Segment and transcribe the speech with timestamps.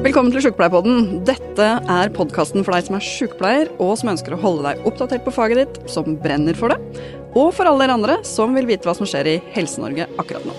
[0.00, 1.18] Velkommen til Sjukepleierpodden.
[1.28, 5.26] Dette er podkasten for deg som er sjukepleier, og som ønsker å holde deg oppdatert
[5.26, 7.02] på faget ditt, som brenner for det,
[7.36, 10.54] og for alle dere andre som vil vite hva som skjer i Helse-Norge akkurat nå.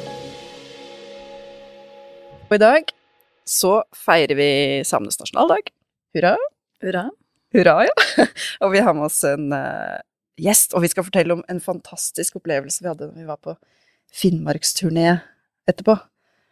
[2.52, 2.94] Og i dag
[3.50, 4.52] så feirer vi
[4.86, 5.74] samenes nasjonaldag.
[6.14, 6.36] Hurra.
[6.86, 7.04] Hurra.
[7.58, 8.28] Hurra, ja.
[8.62, 9.98] og vi har med oss en uh,
[10.38, 13.58] gjest, og vi skal fortelle om en fantastisk opplevelse vi hadde da vi var på
[14.22, 15.18] Finnmarksturné
[15.66, 15.98] etterpå.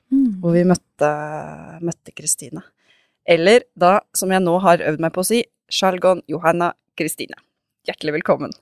[0.10, 0.42] Mm.
[0.42, 1.14] Hvor vi møtte
[1.86, 2.66] møtte Kristine.
[3.30, 7.38] Eller da, som jeg nå har øvd meg på å si, Sjalgon Johanna Kristine.
[7.86, 8.56] Hjertelig velkommen.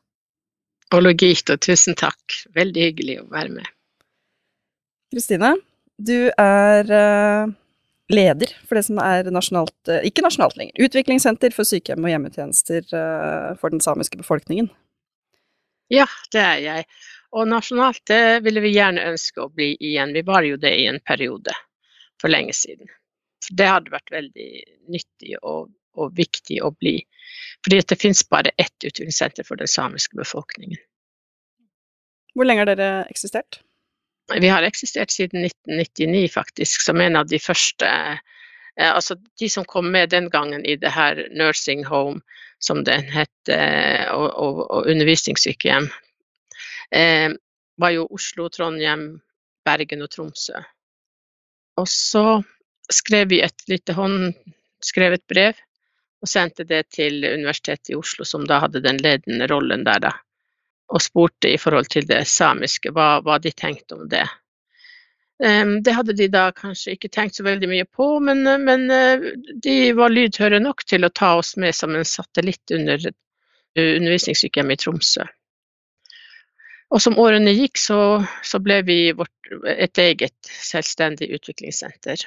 [0.95, 2.35] Ologito, tusen takk.
[2.55, 3.69] Veldig hyggelig å være med.
[5.13, 5.53] Kristine,
[5.95, 7.47] du er uh,
[8.11, 12.83] leder for det som er nasjonalt, uh, ikke nasjonalt lenger, utviklingssenter for sykehjem og hjemmetjenester
[12.91, 14.67] uh, for den samiske befolkningen.
[15.95, 16.87] Ja, det er jeg.
[17.31, 20.11] Og nasjonalt det ville vi gjerne ønske å bli igjen.
[20.15, 21.55] Vi var jo det i en periode
[22.19, 22.91] for lenge siden.
[23.49, 24.49] Det hadde vært veldig
[24.91, 26.97] nyttig og, og viktig å bli.
[27.65, 30.79] Fordi det finnes bare ett utviklingssenter for den samiske befolkningen.
[32.37, 33.61] Hvor lenge har dere eksistert?
[34.35, 38.19] Vi har eksistert siden 1999 faktisk, som en av de første eh,
[38.77, 42.21] Altså de som kom med den gangen i det her nursing home,
[42.59, 45.87] som den het, eh, og, og, og undervisningssykehjem,
[46.93, 47.31] eh,
[47.81, 49.07] var jo Oslo, Trondheim,
[49.65, 50.61] Bergen og Tromsø.
[51.77, 52.43] Og så
[52.93, 55.59] skrev vi et lite håndskrevet brev
[56.21, 60.13] og sendte det til Universitetet i Oslo, som da hadde den ledende rollen der, da.
[60.89, 64.23] Og spurte i forhold til det samiske hva, hva de tenkte om det.
[65.43, 68.87] Um, det hadde de da kanskje ikke tenkt så veldig mye på, men, men
[69.61, 73.11] de var lydhøre nok til å ta oss med som en satellitt under
[73.77, 75.27] undervisningssykehjemmet i Tromsø.
[76.87, 77.99] Og som årene gikk, så,
[78.43, 82.23] så ble vi vårt, et eget selvstendig utviklingssenter.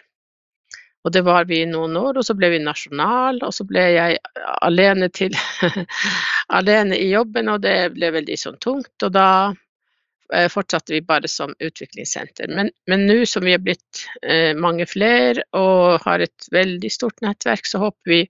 [1.05, 3.87] Og det var vi i noen år, og så ble vi nasjonal, og så ble
[3.95, 4.19] jeg
[4.61, 5.37] alene til
[6.59, 8.93] alene i jobben, og det ble veldig sånn tungt.
[9.07, 12.53] Og da eh, fortsatte vi bare som utviklingssenter.
[12.53, 17.65] Men, nå som vi er blitt eh, mange flere og har et veldig stort nettverk,
[17.65, 18.21] så håper vi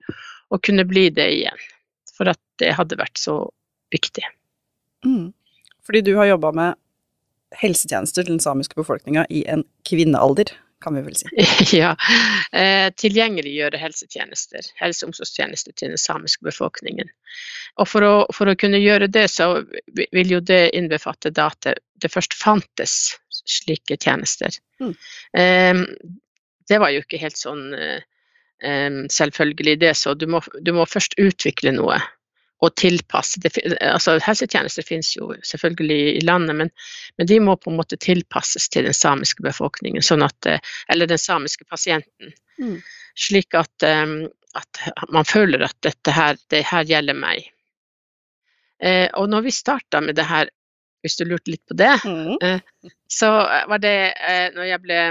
[0.51, 1.67] å kunne bli det igjen.
[2.15, 3.43] For at det hadde vært så
[3.91, 4.23] viktig.
[5.07, 5.33] Mm.
[5.83, 6.79] Fordi du har jobba med
[7.59, 11.29] helsetjenester til den samiske befolkninga i en kvinnealder, kan vi vel si.
[11.81, 11.95] Ja.
[12.53, 17.11] Eh, tilgjengeliggjøre helsetjenester, helse- og omsorgstjenester til den samiske befolkningen.
[17.81, 19.63] Og for å, for å, kunne gjøre det, så
[20.13, 22.97] vil jo det innbefatte da at det, først fantes
[23.31, 24.57] slike tjenester.
[24.81, 24.95] Mm.
[26.71, 28.01] Det var jo ikke helt sånn eh,
[29.11, 32.01] selvfølgelig det, så du må, du må først utvikle noe
[32.61, 33.41] og tilpasse.
[33.41, 36.73] Det, altså, helsetjenester finnes jo selvfølgelig i landet, men,
[37.17, 40.51] men, de må på en måte tilpasses til den samiske befolkningen, sånn at,
[40.93, 42.35] eller den samiske pasienten.
[42.61, 42.77] Mm.
[43.17, 47.49] Slik at, um, at, man føler at dette her, det her gjelder meg.
[48.81, 50.53] Eh, og når vi starta med det her,
[51.01, 52.37] hvis du lurte litt på det, mm.
[52.45, 53.31] eh, så
[53.69, 55.03] var det eh, når jeg ble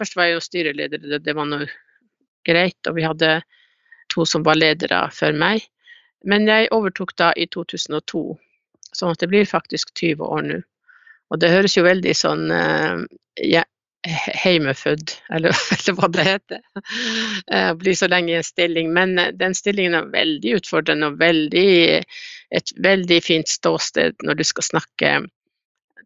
[0.00, 1.66] Først var jeg jo styreleder, det, det var noe
[2.48, 3.42] greit, og vi hadde
[4.10, 5.66] to som var ledere før meg.
[6.28, 8.22] Men jeg overtok da i 2002,
[8.92, 10.62] sånn at det blir faktisk 20 år nå.
[11.32, 13.00] Og det høres jo veldig sånn uh,
[13.40, 13.62] ja,
[14.42, 16.60] heimefødt, eller, eller, hva det heter.
[17.48, 18.92] Uh, bli så lenge i en stilling.
[18.92, 22.02] Men uh, den stillingen er veldig utfordrende og veldig,
[22.52, 25.14] et veldig fint ståsted når du skal snakke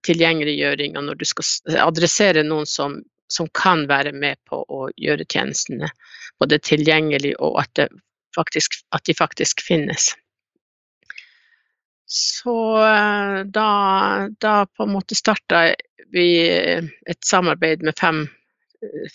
[0.06, 3.00] tilgjengeliggjøring, og når du skal adressere noen som,
[3.32, 5.90] som kan være med på å gjøre tjenestene
[6.38, 7.88] både tilgjengelig og at det
[8.36, 10.12] faktisk, at de faktisk finnes.
[12.06, 13.68] Så eh, da,
[14.40, 15.66] da på en måte starta
[16.14, 16.28] vi
[17.10, 18.26] et samarbeid med fem,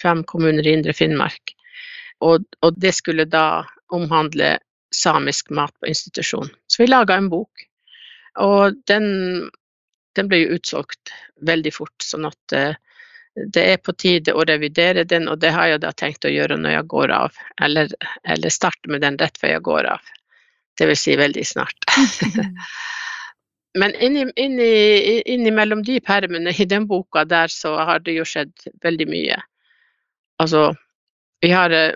[0.02, 1.56] fem kommuner i Indre Finnmark.
[2.22, 3.64] Og, og, det skulle da
[3.96, 4.58] omhandle
[4.96, 6.52] samisk mat på institusjon.
[6.68, 7.64] Så vi laga en bok.
[8.44, 9.08] Og den,
[10.16, 11.14] den, ble jo utsolgt
[11.48, 12.76] veldig fort, sånn at uh,
[13.36, 16.58] det er på tide å revidere den, og det har jeg da tenkt å gjøre
[16.60, 17.38] når jeg går av.
[17.64, 17.94] Eller,
[18.28, 20.10] eller starte med den rett før jeg går av.
[20.78, 21.88] Det vil si veldig snart.
[23.80, 25.52] Men inni, inni
[25.88, 28.52] de permene i den boka der, så har det jo skjedd
[28.84, 29.40] veldig mye.
[30.44, 30.74] Altså,
[31.40, 31.94] vi har eh,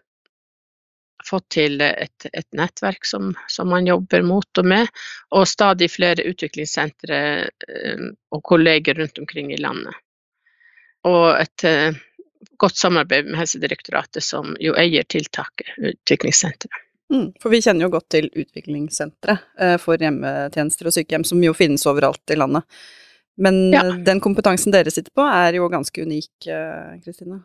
[1.27, 4.87] fått til et, et nettverk som, som, man jobber mot og med,
[5.35, 9.99] og stadig flere utviklingssentre eh, og kolleger rundt omkring i landet
[11.05, 11.97] og et uh,
[12.61, 16.81] godt samarbeid med Helsedirektoratet, som jo eier tiltaket, utviklingssenteret.
[17.13, 21.53] Mm, for vi kjenner jo godt til utviklingssenteret uh, for hjemmetjenester og sykehjem, som jo
[21.57, 22.65] finnes overalt i landet.
[23.37, 23.83] Men ja.
[23.99, 26.47] den kompetansen dere sitter på, er jo ganske unik,
[27.03, 27.41] Kristine?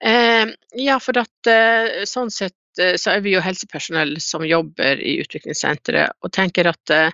[0.00, 5.00] Eh, ja, for at eh, sånn sett eh, så er vi jo helsepersonell som jobber
[5.00, 7.08] i utviklingssenteret, og tenker at eh,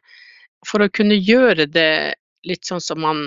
[0.66, 2.14] for å kunne gjøre det
[2.46, 3.22] litt sånn som man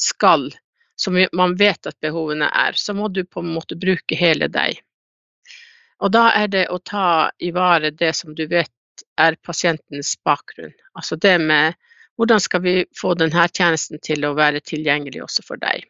[0.00, 0.48] skal,
[0.96, 4.80] som man vet at behovene er, så må du på en måte bruke hele deg.
[6.04, 8.72] Og da er det å ta i vare det som du vet
[9.20, 10.74] er pasientens bakgrunn.
[10.96, 11.76] Altså det med
[12.16, 15.84] hvordan skal vi få denne tjenesten til å være tilgjengelig også for deg.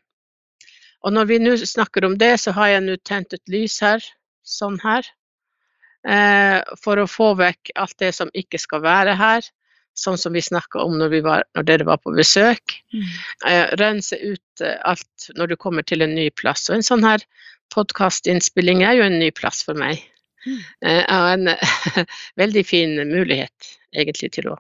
[1.06, 4.03] Og når vi nå snakker om det, så har jeg nå tent et lys her,
[4.43, 5.06] sånn her,
[6.08, 9.47] eh, for å få vekk alt det som ikke skal være her.
[9.96, 12.76] Sånn som vi snakka om når, var, når, dere var på besøk.
[12.93, 13.06] Mm.
[13.48, 16.66] Eh, rense ut eh, alt når du kommer til en ny plass.
[16.69, 17.25] Og en sånn her
[17.75, 20.04] podkastinnspilling er jo en ny plass for meg.
[20.44, 20.60] Mm.
[20.84, 21.48] Eh, en
[22.43, 24.58] veldig fin mulighet egentlig til å,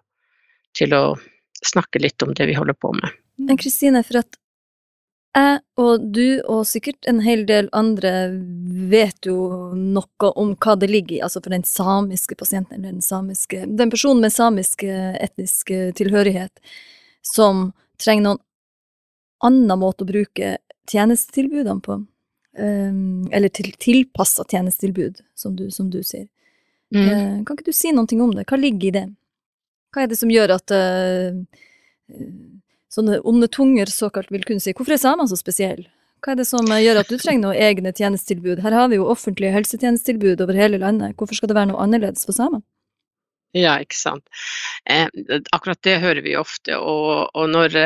[0.78, 1.04] til å
[1.66, 3.12] snakke litt om det vi holder på med.
[3.36, 4.40] Men Kristine, for at
[5.36, 8.12] jeg og du, og sikkert en hel del andre,
[8.90, 9.36] vet jo
[9.76, 13.92] noe om hva det ligger i, altså for den samiske pasienten, eller den samiske Den
[13.92, 16.62] personen med samisk etnisk tilhørighet
[17.26, 18.42] som trenger noen
[19.44, 20.56] annen måte å bruke
[20.90, 22.00] tjenestetilbudene på.
[22.56, 26.28] Um, eller til, tilpassa tjenestetilbud, som du, som du sier.
[26.94, 27.44] Mm.
[27.44, 28.46] Kan ikke du si noe om det?
[28.48, 29.06] Hva ligger i det?
[29.92, 31.36] Hva er det som gjør at uh,
[32.96, 35.88] sånne onde tunger såkalt vil kunne si hvorfor er samene så spesielle?
[36.24, 38.62] Hva er det som gjør at du trenger noen egne tjenestetilbud?
[38.64, 41.14] Her har vi jo offentlige helsetjenestetilbud over hele landet.
[41.20, 42.64] Hvorfor skal det være noe annerledes for samene?
[43.56, 44.24] Ja, ikke sant.
[44.84, 45.06] Eh,
[45.54, 46.76] akkurat det hører vi ofte.
[46.80, 47.76] Og, og når,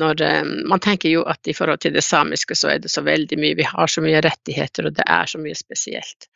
[0.00, 0.22] når,
[0.70, 3.58] Man tenker jo at i forhold til det samiske så er det så veldig mye,
[3.58, 6.28] vi har så mye rettigheter og det er så mye spesielt.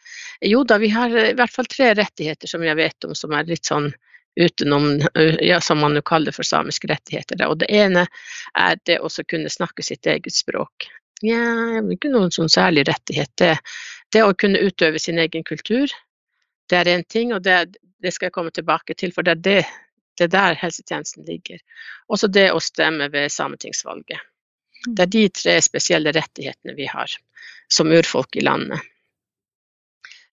[0.43, 3.49] Jo da, vi har i hvert fall tre rettigheter som jeg vet om som er
[3.49, 3.93] litt sånn
[4.40, 5.02] utenom,
[5.40, 7.44] ja, som man jo kaller for samiske rettigheter.
[7.46, 8.06] Og det ene
[8.58, 10.88] er det å kunne snakke sitt eget språk.
[11.23, 13.31] Ja, ikke noen sånn særlig rettighet.
[13.38, 13.55] Det,
[14.12, 15.93] det å kunne utøve sin egen kultur,
[16.70, 19.43] det er én ting, og det, det, skal jeg komme tilbake til, for det er
[19.44, 19.61] det,
[20.19, 21.61] det er der helsetjenesten ligger.
[22.08, 24.25] Også det å stemme ved sametingsvalget.
[24.88, 27.12] Det er de tre spesielle rettighetene vi har
[27.70, 28.82] som urfolk i landet.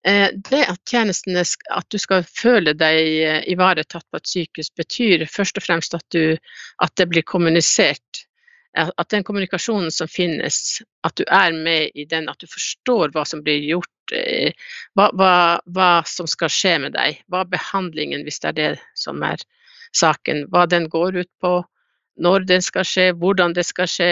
[0.07, 1.43] Eh, det at tjenestene,
[1.75, 6.05] at du skal føle deg eh, ivaretatt på et sykehus, betyr først og fremst at,
[6.15, 6.37] du,
[6.83, 8.25] at det blir kommunisert.
[8.79, 13.25] At den kommunikasjonen som finnes, at du er med i den, at du forstår hva
[13.27, 14.53] som blir gjort, eh,
[14.95, 15.33] hva, hva,
[15.65, 19.41] hva som skal skje med deg, hva behandlingen, hvis det er det som er
[19.97, 21.57] saken, hva den går ut på,
[22.19, 24.11] når den skal skje, hvordan det skal skje,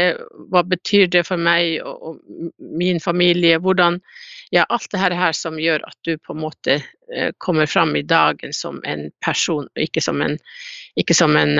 [0.51, 4.01] hva betyr det for meg og, og min familie, hvordan
[4.49, 6.79] ja, alt det her som gjør at du på en måte
[7.13, 10.37] eh, kommer fram i dagen som en person, og ikke som en,
[10.99, 11.59] ikke som en,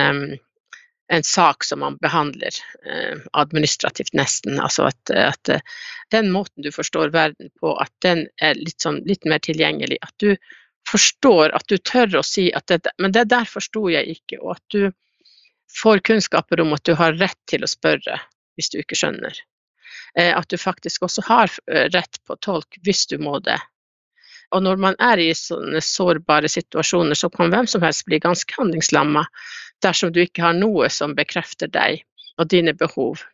[1.14, 2.56] en sak som man behandler
[2.88, 4.60] uh, administrativt, nesten.
[4.60, 5.76] Altså at, at uh,
[6.12, 10.00] den måten du forstår verden på, at den er litt, sånn, litt mer tilgjengelig.
[10.04, 10.36] At du
[10.88, 14.56] forstår, at du tør å si at det, men det der forsto jeg ikke, og
[14.58, 14.82] at du
[15.82, 18.20] får kunnskaper om at du har rett til å spørre
[18.58, 19.36] hvis du ikke skjønner.
[20.18, 23.60] Eh, at du faktisk også har eh, rett på tolk hvis du må det.
[24.56, 28.54] Og når man er i sånne sårbare situasjoner, så kan hvem som helst bli ganske
[28.58, 29.26] handlingslamma
[29.84, 32.06] dersom du ikke har noe som bekrefter deg
[32.40, 33.26] og dine behov.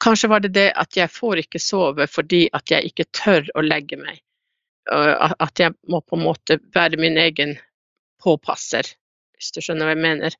[0.00, 3.64] Kanskje var det det at jeg får ikke sove fordi at jeg ikke tør å
[3.64, 4.18] legge meg.
[4.90, 7.54] At jeg må på en måte være min egen
[8.24, 8.88] påpasser,
[9.36, 10.36] hvis du skjønner hva jeg mener.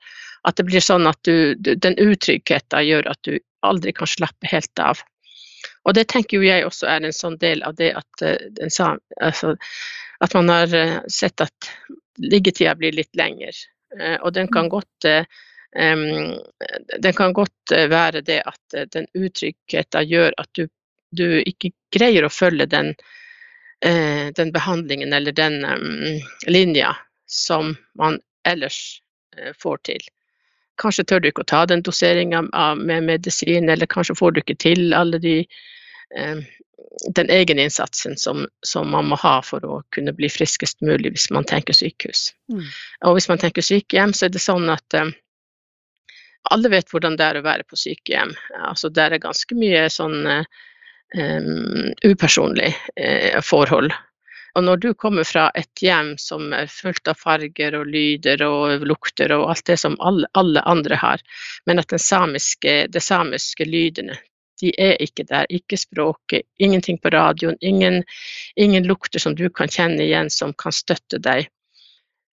[0.48, 4.78] At det blir sånn at du, den utryggheten gjør at du aldri kan slappe helt
[4.82, 5.00] av.
[5.88, 9.54] Og det tenker jo jeg også er en sånn del av det at, uh, altså,
[10.20, 11.70] at man har uh, sett at
[12.20, 13.56] liggetida blir litt lenger.
[13.96, 14.72] Uh, og den kan mm.
[14.74, 15.08] godt,
[15.76, 16.36] um,
[16.98, 20.66] den kan godt være det at den utryggheten gjør at du,
[21.16, 22.94] du, ikke greier å følge den,
[23.80, 26.92] den behandlingen eller den um, linja
[27.30, 29.00] som man ellers
[29.62, 30.02] får til.
[30.80, 32.42] Kanskje tør du ikke å ta den doseringa
[32.80, 35.36] med medisin, eller kanskje får du ikke til alle de
[36.16, 36.42] eh,
[37.14, 41.46] den egeninnsatsen som, som man må ha for å kunne bli friskest mulig hvis man
[41.48, 42.30] tenker sykehus.
[42.52, 42.64] Mm.
[43.06, 45.12] Og hvis man tenker sykehjem, så er det sånn at eh,
[46.50, 48.32] alle vet hvordan det er å være på sykehjem.
[48.64, 53.92] Altså, det er ganske mye sånn um, upersonlig uh, forhold.
[54.58, 58.86] Og når du kommer fra et hjem som er fullt av farger og lyder og
[58.88, 61.22] lukter og alt det som alle, alle andre har,
[61.70, 64.18] men at samiske, de samiske lydene
[64.60, 65.46] de er ikke der.
[65.48, 68.02] Ikke språket, ingenting på radioen, ingen,
[68.56, 71.48] ingen lukter som du kan kjenne igjen som kan støtte deg.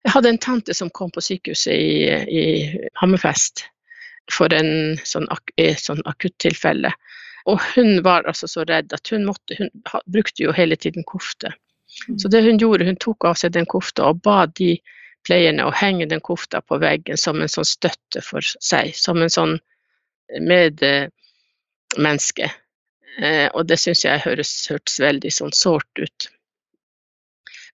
[0.06, 2.10] Jeg hadde en tante som kom på sykehuset i,
[2.42, 2.44] i
[3.02, 3.68] Hammerfest
[4.32, 6.94] for en sånn, ak sånn akuttilfelle.
[7.50, 9.72] Og hun var altså så redd at hun måtte Hun
[10.06, 11.54] brukte jo hele tiden kofte.
[12.08, 12.20] Mm.
[12.20, 14.76] Så det hun gjorde, hun tok av seg den kofta og ba de
[15.28, 19.30] pleierne å henge den kofta på veggen som en sånn støtte for seg, som en
[19.30, 19.60] sånn
[20.42, 22.52] medmenneske.
[23.20, 26.30] Eh, og det syns jeg høres, hørtes veldig sånn sårt ut.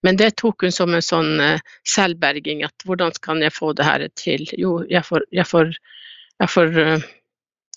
[0.06, 3.88] Men det tok hun som en sånn eh, selvberging, at hvordan kan jeg få det
[3.88, 4.46] her til?
[4.58, 5.74] Jo, jeg får, jeg får,
[6.42, 7.08] jeg får eh,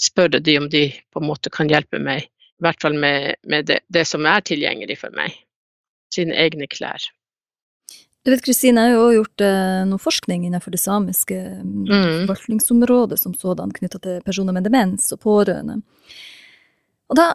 [0.01, 2.29] spørre de om de på en måte kan hjelpe meg,
[2.61, 5.37] i hvert fall med, med det, det som er tilgjengelig for meg.
[6.21, 7.09] Sine egne klær.
[8.21, 11.87] Du vet, Kristine, jeg har jo også gjort eh, noe forskning innenfor det samiske mm,
[11.89, 12.27] Mm.
[12.27, 15.79] forvaltningsområdet som sådan, knytta til personer med demens og pårørende.
[17.09, 17.31] Og da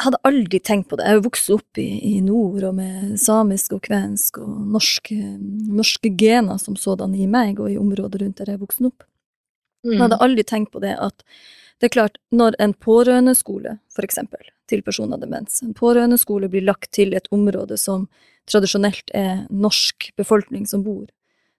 [0.00, 1.04] hadde jeg aldri tenkt på det.
[1.04, 5.18] Jeg har jo vokst opp i, i nord og med samisk og kvensk og norske,
[5.68, 9.04] norske gener som sådan i meg og i området rundt der jeg er vokst opp.
[9.84, 9.96] Mm.
[9.96, 11.26] Jeg hadde aldri tenkt på det at
[11.82, 14.38] det er klart, når en pårørendeskole, for eksempel,
[14.70, 18.04] til personer med demens, en pårørendeskole blir lagt til et område som
[18.46, 21.08] tradisjonelt er norsk befolkning som bor,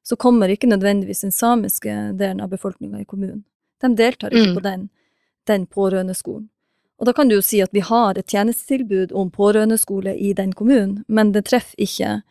[0.03, 3.43] så kommer ikke nødvendigvis den samiske delen av befolkninga i kommunen.
[3.83, 4.55] De deltar ikke Mm.
[4.55, 4.89] på den,
[5.47, 6.47] den pårørendeskolen.
[6.99, 10.53] Og da kan du jo si at vi har et tjenestetilbud om pårørendeskole i den
[10.53, 12.21] kommunen, men det treffer ikke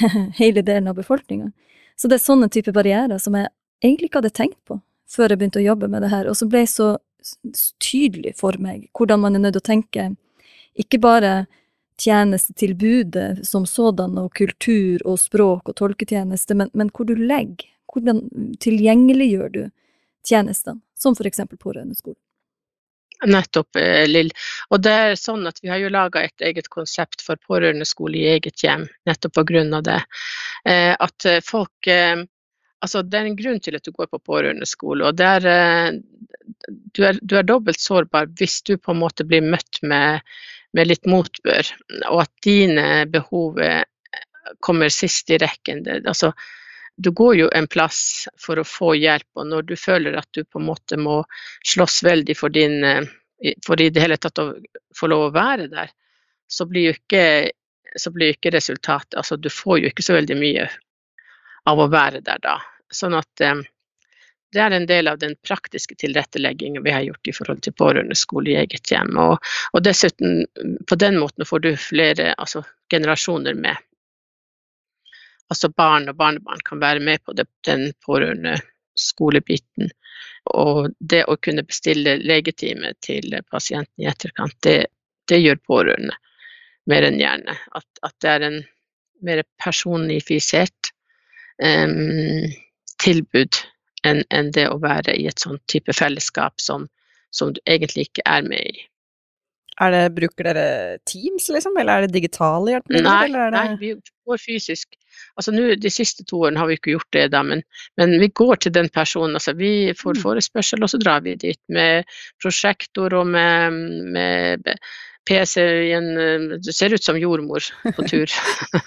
[0.42, 1.52] hele delen av befolkninga.
[1.96, 3.48] Så det er sånne type barrierer som jeg
[3.84, 6.48] egentlig ikke hadde tenkt på før jeg begynte å jobbe med det her, og så
[6.50, 6.96] ble så
[7.82, 10.08] tydelig for meg hvordan man er nødt til å tenke
[10.76, 11.46] ikke bare
[11.96, 18.20] tjenestetilbudet som sådan, og kultur og språk og tolketjeneste, men, men hvor du legger, hvordan
[18.60, 19.62] tilgjengeliggjør du
[20.26, 22.20] tjenestene, som for eksempel pårørendeskolen?
[23.24, 24.28] Nettopp, eh, Lill.
[24.68, 28.26] Og det er sånn at vi har jo laga et eget konsept for pårørendeskole i
[28.34, 30.02] eget hjem, nettopp av det.
[30.68, 32.26] Eh, at folk eh,
[32.84, 35.96] Altså, det er en grunn til at du går på pårørendeskole, og er, eh,
[36.92, 40.20] du, er, du er dobbelt sårbar hvis du på en måte blir møtt med,
[40.76, 41.72] med litt motbør,
[42.10, 43.82] og at dine behov eh,
[44.60, 45.82] kommer sist i rekken.
[46.04, 46.32] Altså,
[46.96, 50.44] du går jo en plass for å få hjelp, og når du føler at du
[50.44, 51.22] på en måte må
[51.66, 53.04] slåss veldig for din eh,
[53.64, 54.52] for i det hele tatt å
[54.96, 55.90] få lov å være der,
[56.48, 57.50] så blir jo ikke,
[58.14, 60.68] blir ikke resultatet Altså, du får jo ikke så veldig mye
[61.66, 62.58] av å være der da.
[62.94, 63.64] Sånn at eh,
[64.54, 68.52] det er en del av den praktiske tilretteleggingen vi har gjort i forhold til pårørendeskole
[68.52, 69.16] i eget hjem.
[69.20, 70.46] Og, og dessuten,
[70.88, 73.76] på den måten får du flere altså, generasjoner med.
[75.52, 79.90] Altså barn og barnebarn kan være med på det, den pårørendeskolebiten.
[80.56, 84.86] Og det å kunne bestille legetime til pasienten i etterkant, det,
[85.28, 86.14] det gjør pårørende
[86.86, 87.58] mer enn gjerne.
[87.74, 88.60] At, at det er en
[89.26, 90.95] mer personifisert
[91.62, 92.52] em,
[93.02, 93.62] tilbud
[94.06, 96.86] enn en det å være i et sånn type fellesskap som,
[97.34, 98.84] som du egentlig ikke er med i.
[99.76, 100.68] Er det, bruker dere
[101.04, 103.10] Teams, liksom, eller er det digitale hjelpemidler?
[103.10, 103.48] Nei, det...
[103.52, 103.90] nei, vi
[104.24, 104.94] går fysisk.
[105.36, 107.60] Altså nå, De siste to årene har vi ikke gjort det, da, men,
[108.00, 109.36] men vi går til den personen.
[109.36, 110.22] altså Vi får Mm.
[110.22, 112.08] forespørsel, og så drar vi dit med
[112.40, 113.76] prosjektor og med,
[114.16, 114.72] med
[115.26, 117.66] PC i en eh, Det ser ut som jordmor
[117.96, 118.32] på tur.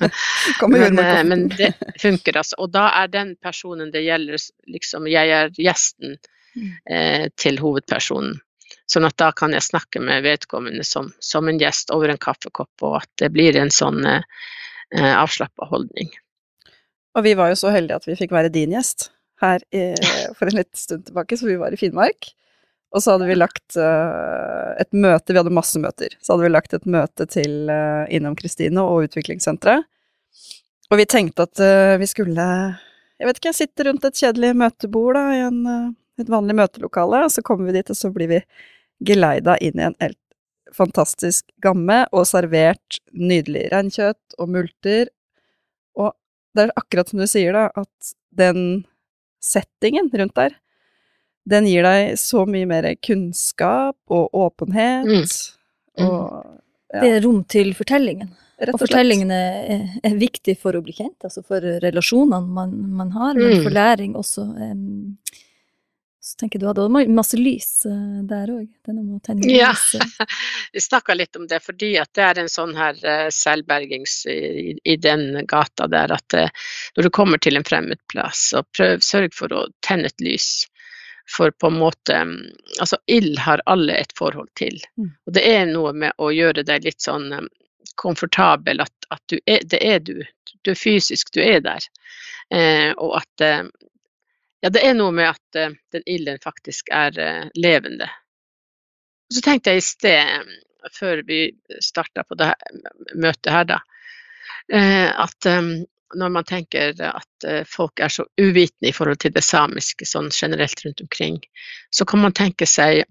[0.72, 2.58] Men, eh, men det funker, altså.
[2.64, 4.40] Og da er den personen det gjelder,
[4.72, 6.18] liksom Jeg er gjesten
[6.56, 6.72] Mm.
[6.90, 8.40] eh, til hovedpersonen.
[8.90, 12.72] Sånn at da kan jeg snakke med vedkommende som, som en gjest over en kaffekopp,
[12.86, 14.26] og at det blir en sånn eh,
[14.96, 16.10] eh, avslappa holdning.
[17.18, 19.94] Og vi var jo så heldige at vi fikk være din gjest her i,
[20.38, 22.32] for en liten stund tilbake, så vi var i Finnmark.
[22.90, 26.54] Og så hadde vi lagt uh, et møte, vi hadde masse møter, så hadde vi
[26.54, 29.86] lagt et møte til uh, innom Kristine og utviklingssenteret.
[30.90, 32.48] Og vi tenkte at uh, vi skulle,
[33.22, 35.62] jeg vet ikke, sitte rundt et kjedelig møtebord da, i en,
[36.18, 38.42] et vanlig møtelokale, og så kommer vi dit, og så blir vi
[39.06, 40.20] geleida inn i en helt
[40.76, 45.10] fantastisk gamme og servert nydelig reinkjøtt og multer.
[45.98, 46.14] Og
[46.58, 48.84] det er akkurat som du sier, da, at den
[49.44, 50.58] settingen rundt der,
[51.46, 55.06] den gir deg så mye mer kunnskap og åpenhet.
[55.06, 56.08] Mm.
[56.08, 56.56] Og
[56.90, 57.02] Ja.
[57.04, 58.32] Det er rom til fortellingen.
[58.58, 59.36] rett Og og fortellingene
[59.70, 63.64] er, er viktig for å bli kjent, altså for relasjonene man, man har, men Mm.
[63.64, 64.42] for læring også.
[64.58, 65.18] Um,
[66.20, 68.68] så tenker du hadde masse lys eh, der òg.
[69.50, 69.72] Ja.
[70.74, 74.76] Vi snakka litt om det fordi at det er en sånn her eh, selvbergings i,
[74.84, 76.50] i den gata der at eh,
[76.98, 80.68] når du kommer til en fremmed plass, så prøv, sørg for å tenne et lys.
[81.30, 82.38] For på en måte mm,
[82.80, 84.80] Altså, ild har alle et forhold til.
[84.98, 85.12] Mm.
[85.28, 87.50] Og det er noe med å gjøre deg litt sånn eh,
[88.00, 90.24] komfortabel, at, at du er, det er du.
[90.64, 91.86] Du er fysisk, du er der.
[92.56, 93.64] Eh, og at eh,
[94.60, 98.10] Ja, det er noe med at eh, den ilden faktisk er eh, levende.
[99.32, 100.50] Så tenkte jeg i sted,
[100.96, 101.44] før vi
[101.84, 102.50] starta på det
[103.16, 103.78] møtet her, da,
[104.74, 105.48] eh, at
[106.18, 110.82] når man tenker at folk er så uvitende i forhold til det samiske sånn generelt
[110.86, 111.38] rundt omkring,
[111.94, 113.04] så kan man tenke seg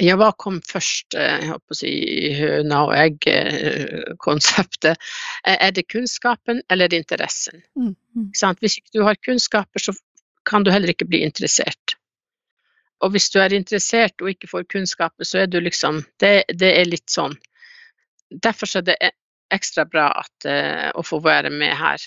[0.00, 1.90] ja, hva kom først, jeg håper å si
[2.38, 4.96] høna og egg-konseptet?
[5.44, 7.60] Er det kunnskapen eller interessen?
[7.76, 7.92] Mm.
[8.16, 8.30] mm.
[8.62, 9.92] Hvis ikke du har kunnskaper, så
[10.48, 11.98] kan du heller ikke bli interessert.
[13.02, 16.80] Og hvis du er interessert og ikke får kunnskaper, så er du liksom Det, det
[16.80, 17.34] er litt sånn.
[18.30, 18.96] Derfor er det
[19.54, 22.04] ekstra bra at, uh, å få være med her.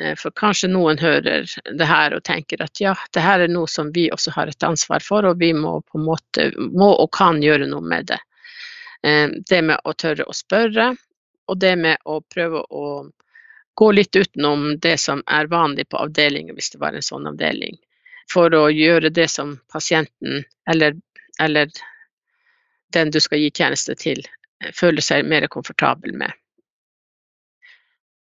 [0.00, 3.68] Uh, for kanskje noen hører det her og tenker at ja, det her er noe
[3.70, 7.10] som vi også har et ansvar for, og vi må på en måte må og
[7.16, 8.20] kan gjøre noe med det.
[9.06, 10.94] Uh, det med å tørre å spørre,
[11.46, 12.86] og det med å prøve å
[13.76, 17.76] gå litt utenom det som er vanlig på avdelingen, hvis det var en sånn avdeling
[18.32, 20.96] for å gjøre det som pasienten eller,
[21.40, 21.70] eller
[22.92, 24.22] den du skal gi tjeneste til,
[24.74, 26.32] føler seg mer komfortabel med.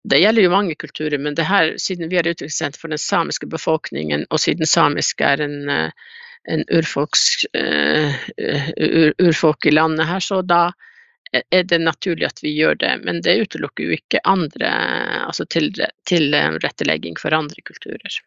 [0.04, 4.28] Det gjelder jo mange kulturer, men her, siden vi er utviklingssenter for den samiske befolkningen,
[4.30, 5.58] og siden samisk er en,
[6.48, 10.70] en urfolks, uh, ur, urfolk i landet her, så da
[11.34, 12.94] er det naturlig at vi gjør det.
[13.04, 14.72] Men det utelukker jo ikke andre,
[15.28, 15.74] altså til,
[16.08, 18.22] tilrettelegging for andre kulturer.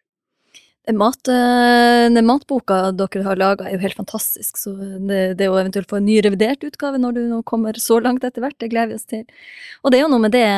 [0.97, 5.59] Mat, eh, den matboka dere har laga er jo helt fantastisk, så det, det å
[5.61, 8.71] eventuelt få en ny revidert utgave når du nå kommer så langt etter hvert, det
[8.73, 9.27] gleder vi oss til.
[9.85, 10.49] Og det er jo noe med det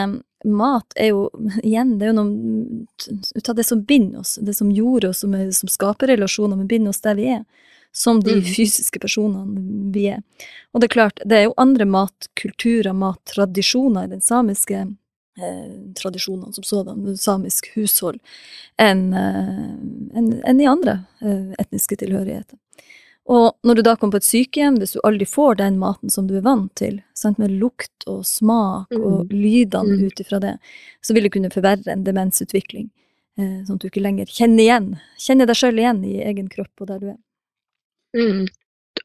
[0.44, 1.26] Mat er jo,
[1.62, 5.36] igjen, det er jo noe av det som binder oss, det som gjorde oss, som,
[5.52, 7.44] som skaper relasjoner, men binder oss der vi er.
[7.92, 8.46] Som de mm.
[8.56, 9.60] fysiske personene
[9.92, 10.22] vi er.
[10.72, 16.56] Og det er klart, det er jo andre matkulturer, mattradisjoner i den samiske eh, tradisjonene
[16.56, 18.16] som sådan, samisk hushold,
[18.80, 19.60] enn eh,
[20.16, 22.56] en, en i andre eh, etniske tilhørigheter.
[23.30, 26.26] Og når du da kommer på et sykehjem, hvis du aldri får den maten som
[26.26, 29.36] du er vant til, sant, med lukt og smak og mm.
[29.36, 30.08] lydene mm.
[30.08, 30.56] ut ifra det,
[31.06, 32.88] så vil det kunne forverre en demensutvikling,
[33.38, 34.90] eh, sånn at du ikke lenger kjenner igjen,
[35.22, 37.20] kjenner deg sjøl igjen i egen kropp og der du er.
[38.18, 38.42] Mm.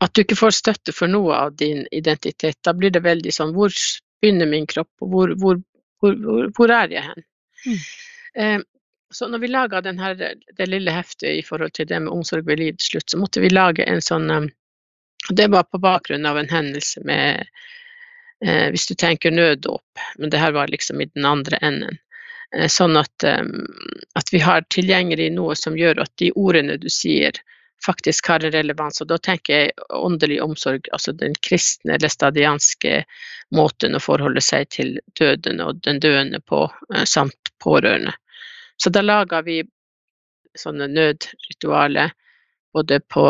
[0.03, 2.57] At du ikke får støtte for noe av din identitet.
[2.65, 3.71] Da blir det veldig sånn Hvor
[4.19, 5.61] begynner min kropp, og hvor, hvor
[5.99, 7.23] hvor, hvor, er jeg hen?
[7.65, 7.77] Mm.
[8.43, 8.59] Eh,
[9.13, 12.89] så når vi laga det lille heftet i forhold til det med omsorg ved livets
[12.91, 14.49] slutt, så måtte vi lage en sånn um,
[15.29, 17.47] Det var på bakgrunn av en hendelse med
[18.45, 21.97] eh, Hvis du tenker nøddåp, men det her var liksom i den andre enden.
[22.55, 23.43] Eh, sånn at, eh,
[24.15, 27.35] at vi har tilgjengelig noe som gjør at de ordene du sier,
[27.85, 29.01] faktisk har en relevans.
[29.01, 33.03] Og da tenker jeg åndelig omsorg, altså den kristne eller stadianske
[33.55, 38.15] måten å forholde seg til døden og den døende på, eh, samt pårørende.
[38.77, 39.61] Så da laga vi
[40.57, 42.13] sånne nødritualer
[42.73, 43.25] både på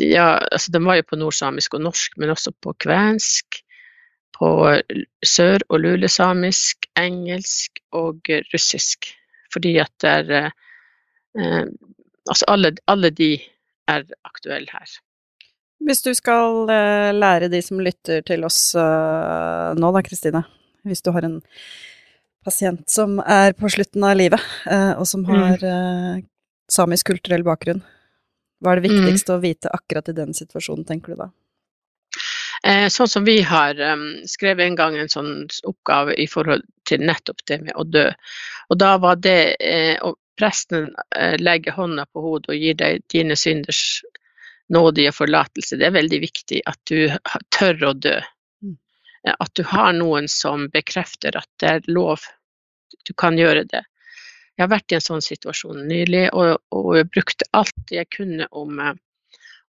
[0.00, 3.60] Ja, altså de var jo på nordsamisk og norsk, men også på kvensk,
[4.38, 4.48] på
[5.24, 9.10] sør- og lulesamisk, engelsk og russisk.
[9.52, 10.50] Fordi at det er eh,
[11.38, 11.66] eh
[12.28, 13.40] Altså alle, alle de
[13.88, 14.90] er aktuelle her.
[15.80, 20.42] Hvis du skal uh, lære de som lytter til oss uh, nå da, Kristine.
[20.84, 21.38] Hvis du har en
[22.48, 26.24] pasient som er på slutten av livet, uh, og som har mm.
[26.72, 27.84] samisk kulturell bakgrunn.
[28.58, 28.96] Hva er det mm.
[28.96, 29.38] viktigste mm.
[29.38, 31.32] å vite akkurat i den situasjonen, tenker du da?
[32.90, 37.44] sånn som vi har um, skrevet en gang en sånn oppgave i forhold til nettopp
[37.46, 38.02] det med å dø.
[38.68, 39.38] Og da var det
[40.04, 40.90] å presten
[41.38, 44.02] legger hånda på hodet og gir deg dine synders
[44.68, 45.76] nådige forlatelse.
[45.76, 47.08] Det er veldig viktig at du
[47.54, 48.16] tør å dø.
[48.62, 48.76] Mm.
[49.34, 52.26] At du har noen som bekrefter at det er lov,
[53.06, 53.84] du kan gjøre det.
[54.58, 58.48] Jeg har vært i en sånn situasjon nylig, og, og jeg brukte alt jeg kunne
[58.50, 58.80] om,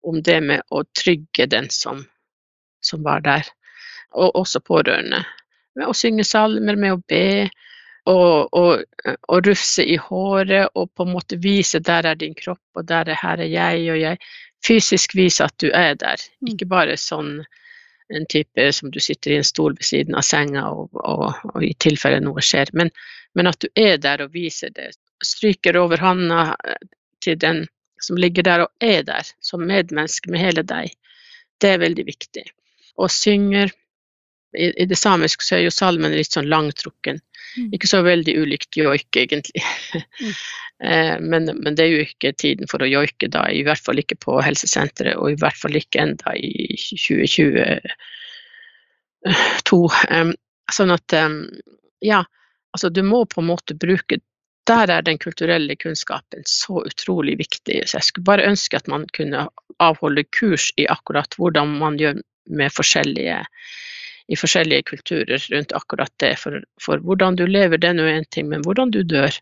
[0.02, 2.02] om, det med å trygge den som,
[2.82, 3.46] som var der,
[4.18, 5.22] og også pårørende.
[5.78, 7.52] Med å synge salmer, med å be,
[8.10, 8.82] og, og,
[9.28, 13.12] og, rufse i håret og på en måte vise der er din kropp, og der
[13.14, 14.18] er, her er jeg, og jeg
[14.66, 16.18] fysisk vise at du er der.
[16.42, 16.56] Mm.
[16.56, 17.44] Ikke bare sånn
[18.10, 21.62] en type som du sitter i en stol ved siden av senga og, og, og
[21.62, 22.90] i tilfelle noe skjer, men,
[23.36, 24.92] men, at du er der og viser det.
[25.26, 26.80] Stryker over handa eh,
[27.24, 27.66] til den
[28.02, 30.94] som ligger der og er der, som medmenneske med hele deg.
[31.60, 32.46] Det er veldig viktig.
[33.00, 33.72] Og synger
[34.58, 37.20] i, i det samiske så er jo salmen litt sånn langtrukken.
[37.58, 37.70] Mm.
[37.76, 39.64] Ikke så veldig ulikt joik, egentlig.
[40.22, 40.34] Mm.
[40.80, 44.00] Eh, men, men, det er jo ikke tiden for å joike da, i hvert fall
[44.00, 47.52] ikke på helsesenteret, og i hvert fall ikke enda i 2022.
[50.72, 51.18] Sånn at
[52.00, 52.22] ja,
[52.76, 54.22] altså du må på en måte bruke
[54.70, 57.80] Der er den kulturelle kunnskapen så utrolig viktig.
[57.90, 59.48] Så jeg skulle bare ønske at man kunne
[59.82, 62.20] avholde kurs i akkurat hvordan man gjør
[62.54, 63.40] med forskjellige
[64.30, 66.36] i forskjellige kulturer rundt akkurat det.
[66.38, 69.34] For, for hvordan du lever, det er nå én ting, men hvordan du dør,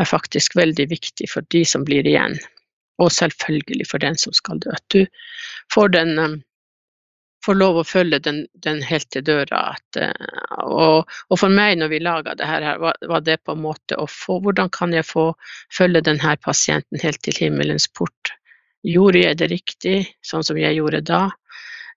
[0.00, 2.38] er faktisk veldig viktig for de som blir igjen.
[3.02, 4.70] Og selvfølgelig for den som skal dø.
[4.70, 5.04] At du
[5.74, 6.38] får den um,
[7.44, 9.62] får lov å følge den, den helt til døra.
[9.76, 13.56] At, uh, og, og, for meg, når vi laga det her, var, var, det på
[13.56, 15.30] en måte å få Hvordan kan jeg få
[15.74, 18.34] følge denne pasienten helt til himmelens port?
[18.86, 21.28] Gjorde jeg det riktig, sånn som jeg gjorde da?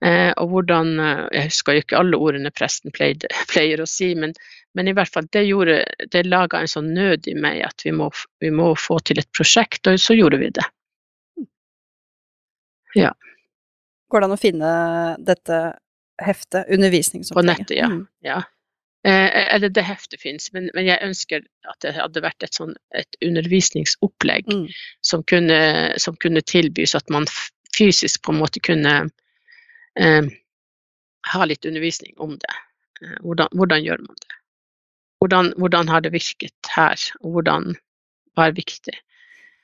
[0.04, 4.12] Eh, og hvordan eh, Jeg husker jo ikke alle ordene presten pleide, pleier å si,
[4.20, 4.34] men,
[4.76, 5.78] men, i hvert fall det gjorde
[6.12, 8.10] Det laga en sånn nød i meg at vi må,
[8.44, 10.66] vi må, få til et prosjekt, og så gjorde vi det.
[12.96, 13.12] Ja.
[14.12, 14.74] Går det an å finne
[15.26, 15.62] dette
[16.22, 17.58] heftet, undervisningsopplegget?
[17.58, 17.90] På nettet, ja.
[17.92, 18.04] Mm.
[18.26, 18.42] ja.
[19.06, 22.72] Eh, eller det heftet fins, men, men, jeg ønsker at det hadde vært et, sånn,
[22.98, 24.64] et undervisningsopplegg mm.
[25.06, 25.60] som, kunne,
[26.02, 27.28] som, kunne, tilbys, at man
[27.78, 28.96] fysisk på en måte kunne
[30.02, 30.32] eh,
[31.34, 32.56] ha litt undervisning om det.
[33.04, 34.40] Eh, hvordan, hvordan, gjør man det?
[35.22, 37.76] Hvordan, hvordan, har det virket her, og hvordan
[38.36, 38.98] hva er viktig?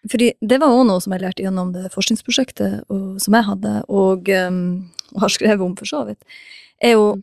[0.10, 3.74] Fordi det var òg noe som jeg lærte gjennom det forskningsprosjektet og, som jeg hadde,
[3.88, 4.64] og, um,
[5.12, 6.40] og, har skrevet om for så vidt,
[6.82, 7.22] er jo mm.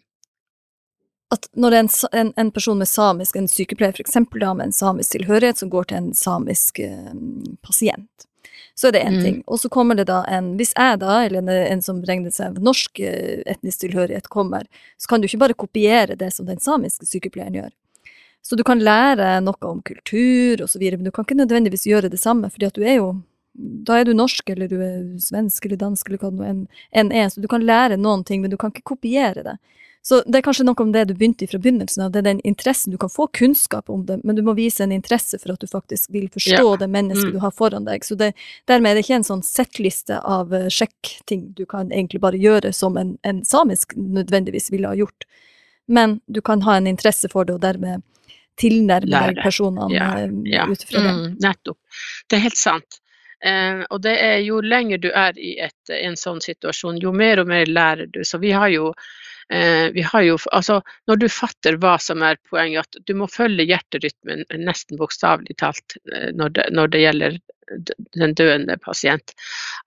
[1.34, 5.16] at når en, en, en person med samisk, en sykepleier eksempel da med en samisk
[5.16, 8.28] tilhørighet, som går til en samisk um, pasient,
[8.78, 9.22] så er det én mm.
[9.24, 9.42] ting.
[9.50, 12.60] Og så kommer det da en Hvis jeg da, eller en, en som regner seg
[12.62, 14.68] norsk eh, etnisk tilhørighet, kommer,
[15.02, 17.72] så kan du ikke bare kopiere det som den samiske sykepleieren gjør.
[18.42, 22.20] Så du kan lære noe om kultur videre, men du kan ikke nødvendigvis gjøre det
[22.20, 23.10] samme, fordi at du er jo
[23.58, 26.50] da er du norsk, eller du er svensk eller dansk, eller hva det
[26.94, 29.56] enn er, så du kan lære noen ting, men du kan ikke kopiere det.
[30.08, 32.28] Så det er kanskje noe om det du begynte i fra begynnelsen av, det er
[32.30, 32.94] den interessen.
[32.94, 35.68] Du kan få kunnskap om det, men du må vise en interesse for at du
[35.68, 36.76] faktisk vil forstå ja.
[36.80, 37.34] det mennesket mm.
[37.34, 38.06] du har foran deg.
[38.06, 38.30] Så det,
[38.70, 42.72] dermed er det ikke en sånn settliste av uh, sjekkting du kan egentlig bare gjøre
[42.72, 45.28] som en, en, samisk nødvendigvis ville ha gjort.
[45.88, 48.04] Men du kan ha en interesse for det, og dermed
[48.58, 50.08] tilnærme deg personene ja.
[50.24, 50.66] Eh, ja.
[50.66, 51.12] ut fra det.
[51.14, 51.78] Mm, nettopp.
[52.28, 52.98] Det er helt sant.
[53.44, 57.40] Eh, og det er jo lenger du er i et, en sånn situasjon, jo mer
[57.42, 58.24] og mer lærer du.
[58.26, 58.92] Så vi har jo
[59.52, 63.28] Eh, vi har jo, altså, når du fatter hva som er poenget, at du må
[63.32, 67.38] følge hjerterytmen nesten bokstavelig talt eh, når det, når det, gjelder
[68.18, 69.32] den døende pasient.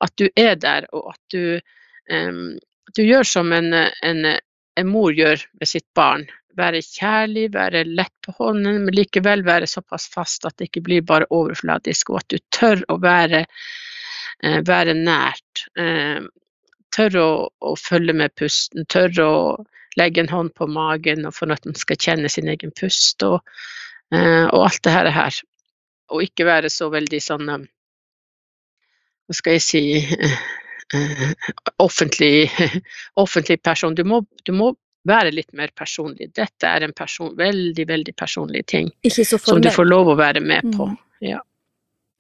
[0.02, 1.62] At du er der, og at du,
[2.10, 2.42] eh,
[2.98, 4.26] du gjør som en, en,
[4.80, 6.28] en, mor gjør med sitt barn.
[6.58, 11.06] Være kjærlig, være lett på hånden, men likevel være såpass fast at det ikke blir
[11.08, 13.46] bare overfladisk, og at du tør å være,
[14.46, 15.66] uh, være nært.
[15.76, 16.28] Tør
[16.92, 19.34] tørre å, å, følge med pusten, tør å
[20.00, 23.40] legge en hånd på magen og for at man skal kjenne sin egen pust og,
[24.16, 25.42] uh, og alt det her.
[26.12, 29.84] Og ikke være så veldig sånn Hva skal jeg si
[31.78, 32.52] offentlig,
[33.14, 33.96] offentlig, person.
[33.96, 34.74] Du må, du må,
[35.08, 36.28] være litt mer personlig.
[36.38, 40.68] Dette er en person, veldig, veldig personlig ting som du får lov å være med
[40.76, 40.86] på.
[40.92, 41.00] Mm.
[41.26, 41.40] Ja.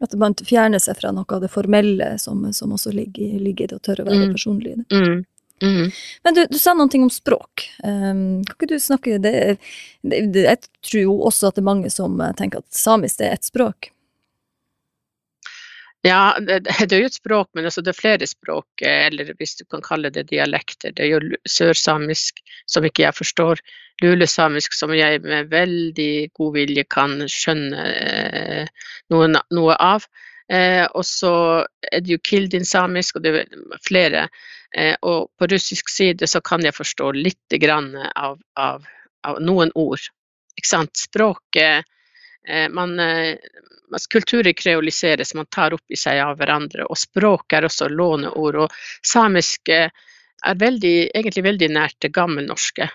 [0.01, 3.69] At man fjerner seg fra noe av det formelle som, som også ligger, ligger, i
[3.69, 4.34] det å tørre å være mm.
[4.34, 4.73] personlig.
[4.89, 5.21] Mm.
[5.62, 5.91] Mm.
[6.23, 7.67] Men du, du, sa noen ting om språk.
[7.86, 9.36] Um, kan ikke du snakke det,
[10.01, 13.36] det, det, Jeg tror jo også at det er mange som tenker at samisk er
[13.36, 13.91] ett språk.
[16.01, 19.53] Ja, det, er jo et språk, men altså det er flere språk, eh, eller hvis
[19.59, 20.95] du kan kalle det dialekter.
[20.97, 23.61] Det er jo sørsamisk, som ikke jeg forstår,
[24.01, 30.09] lulesamisk, som jeg med veldig god vilje kan skjønne eh, noe, noe, av.
[30.49, 31.33] Eh, og så
[31.91, 34.25] er det jo kildin-samisk, og det er flere.
[34.73, 38.89] Eh, og på russisk side så kan jeg forstå litt grann av, av,
[39.27, 40.09] av noen ord.
[40.57, 40.97] Ikke sant?
[40.97, 41.85] Språket
[42.71, 43.38] man, eh,
[44.10, 46.88] kulturer kreoliseres, man tar opp i seg av hverandre.
[46.89, 48.63] Og språk er også låneord.
[48.65, 49.91] Og samisk er
[50.58, 52.89] veldig, egentlig veldig nært det gammelnorske.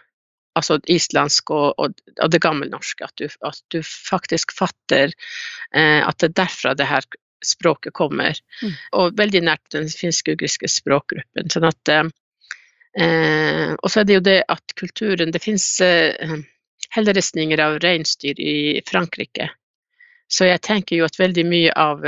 [0.57, 3.05] Altså islandsk og, og, og det gammelnorske.
[3.05, 5.13] At du, at du faktisk fatter
[5.75, 7.07] eh, at det er derfra det her
[7.45, 8.39] språket kommer.
[8.63, 8.77] Mm.
[8.99, 11.51] Og veldig nært den finsk-ugriske språkgruppen.
[11.53, 16.39] sånn at eh, Og så er det jo det at kulturen Det fins eh,
[16.97, 19.51] helleristninger av reinsdyr i Frankrike.
[20.29, 22.03] Så jeg tenker jo at veldig mye av,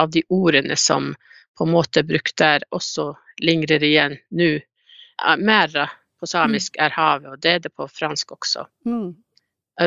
[0.00, 1.12] av de ordene som
[1.58, 3.10] på en måte er brukt der, også
[3.42, 4.52] lingrer igjen nå.
[5.42, 8.64] Mera på samisk er havet, og det er det på fransk også.
[8.86, 9.16] Mm.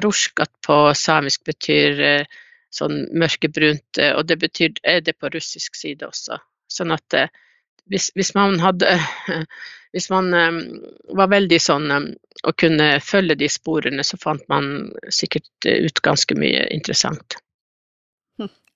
[0.04, 2.40] Rusjkat på samisk betyr eh,
[2.72, 6.40] sånn mørkebrunt, eh, og det betyr er det på russisk side også.
[6.72, 7.32] Sånn at eh,
[7.92, 8.98] hvis, hvis, man hadde
[9.92, 10.60] Hvis man um,
[11.20, 12.06] var veldig sånn um,
[12.48, 17.36] og kunne følge de sporene, så fant man sikkert ut ganske mye interessant.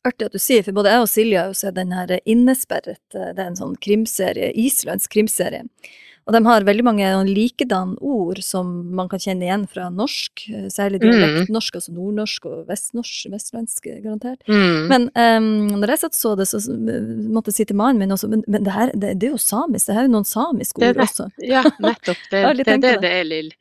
[0.06, 3.02] Artig at du sier, for både jeg og Silje har jo sett den her Innesperret,
[3.16, 5.64] det er en sånn krimserie, islandsk krimserie.
[6.26, 10.68] Og de har veldig mange likedan ord som man kan kjenne igjen fra norsk, eh,
[10.74, 14.42] særlig dialektnorsk, altså nordnorsk og vestnorsk, vestlandsk, garantert.
[14.50, 14.88] Mm.
[14.90, 15.50] Men um,
[15.84, 18.66] når jeg satt så det, så måtte jeg si til mannen min også, men, men
[18.66, 21.06] det, her, det, det, er jo samisk, det her er jo noen samiske ord det,
[21.06, 21.30] også.
[21.46, 22.24] Ja, nettopp.
[22.36, 23.52] Det, det er det det er, Lill.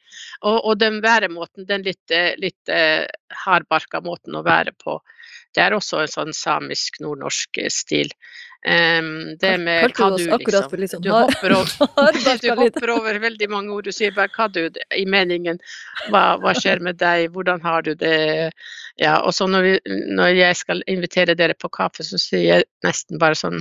[0.47, 3.05] Og, og, den væremåten, den litt, litt uh,
[3.45, 4.97] hardbarka måten å være på,
[5.55, 8.11] det er også en sånn samisk nordnorsk stil.
[8.69, 10.81] Um, det med kadu, liksom.
[10.81, 11.03] liksom.
[11.03, 13.85] Du, hopper over, du hopper over veldig mange ord.
[13.85, 14.63] Du sier bare hva du
[14.97, 15.61] i meningen
[16.09, 18.53] hva, hva, skjer med deg, hvordan har du det?
[18.97, 22.69] Ja, og så når, vi, når, jeg skal invitere dere på kaffe, så sier jeg
[22.87, 23.61] nesten bare sånn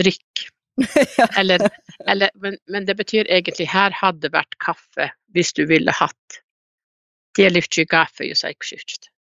[0.00, 0.48] drikk.
[1.38, 1.68] eller,
[2.08, 6.40] eller, men, men, det betyr egentlig her hadde vært kaffe hvis du ville hatt.
[7.38, 8.26] Det er litt kaffe,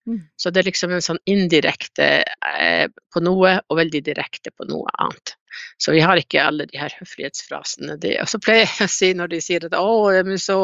[0.10, 0.22] Mm.
[0.36, 4.90] Så det er liksom en sånn indirekte eh, på noe, og veldig direkte på noe
[4.98, 5.36] annet.
[5.78, 7.98] Så vi har ikke alle de her høflighetsfrasene.
[8.02, 8.18] Det.
[8.24, 9.90] Og så pleier jeg å si når de sier at å,
[10.26, 10.60] men så,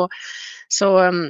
[0.71, 1.23] så um,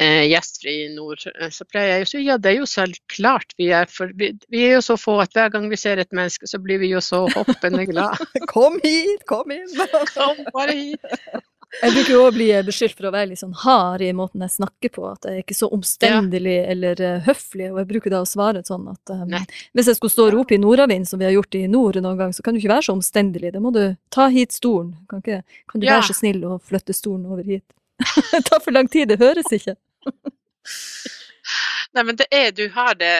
[0.00, 3.54] eh, gjestfri i nord, så pleier jeg å si ja, det er jo så klart
[3.60, 6.12] vi er, for vi, vi, er jo så få at hver gang vi ser et
[6.16, 8.20] menneske, så blir vi jo så hoppende glad.
[8.52, 9.70] kom hit, kom inn!
[10.16, 11.48] kom bare hit!
[11.82, 14.56] Jeg bruker jo å bli beskyldt for å være litt sånn hard i måten jeg
[14.56, 16.64] snakker på, at jeg er ikke så omstendelig ja.
[16.72, 19.36] eller uh, høflig, og jeg bruker da å svare sånn at um,
[19.78, 22.18] hvis jeg skulle stå og rope i nordavind, som vi har gjort i nord noen
[22.18, 25.22] gang, så kan du ikke være så omstendelig, da må du ta hit stolen, kan,
[25.22, 26.00] ikke, kan du ja.
[26.00, 27.66] være så snill å flytte stolen over hit?
[28.32, 29.76] det tar for lang tid, det høres ikke.
[31.94, 33.14] Nei, men det er, du har det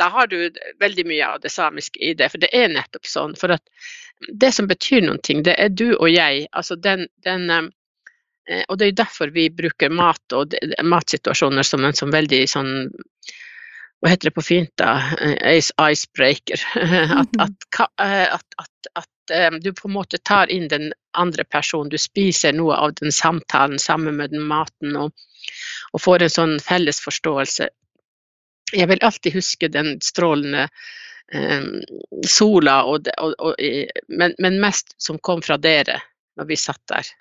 [0.00, 0.48] da har du
[0.80, 3.36] veldig mye av det samiske i det, for det er nettopp sånn.
[3.38, 3.62] For at
[4.32, 6.48] det som betyr noen ting, det er du og jeg.
[6.56, 7.68] Altså den, den Eh,
[8.68, 12.72] og det er derfor vi bruker mat og matsituasjoner som en sånn veldig sånn
[14.02, 14.96] hva heter det på fint, da?
[15.22, 16.62] Eh, icebreaker.
[17.22, 17.52] At, mhm.
[18.02, 19.08] eh, at, at, at,
[19.62, 21.88] du på en måte tar inn den andre personen.
[21.88, 25.14] Du spiser noe av den samtalen sammen med den maten og,
[25.94, 27.68] og får en sånn felles forståelse.
[28.74, 30.66] Jeg vil alltid huske den strålende
[31.30, 31.70] eh,
[32.26, 33.62] sola, og, og, og,
[34.10, 36.02] men, men mest som kom fra dere
[36.36, 37.14] når vi satt der.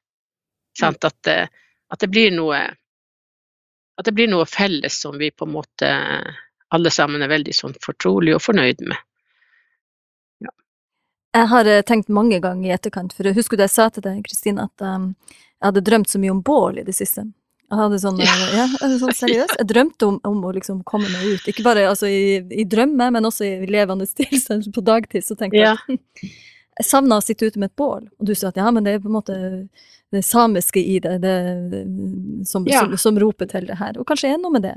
[0.80, 1.04] Sant?
[1.04, 1.50] At, det,
[1.92, 2.62] at, det blir noe
[4.00, 5.90] At det blir noe felles som vi på en måte
[6.72, 8.96] alle sammen er veldig sånn fortrolige og fornøyd med.
[10.46, 10.54] Ja.
[11.36, 14.06] Jeg har eh, tenkt mange ganger i etterkant, for jeg husker du jeg sa til
[14.06, 17.26] deg, Kristine, at um, jeg hadde drømt så mye om bål i det siste.
[17.72, 18.38] Jeg hadde sånn, ja.
[18.56, 18.66] ja
[19.00, 19.58] sånn seriøst.
[19.60, 21.46] Jeg drømte om, om, å liksom komme meg ut.
[21.48, 25.24] Ikke bare altså, i, i drømme, men også i levende tilstand på dagtid.
[25.28, 26.32] Så tenkte jeg ja.
[26.82, 28.06] Jeg savna å sitte ute med et bål.
[28.20, 29.38] Og du sa at ja, men det er på en måte
[30.12, 31.36] det samiske i det, det
[32.48, 32.84] som, ja.
[32.84, 34.00] som, som, roper til det her.
[34.00, 34.76] Og kanskje er noe med det.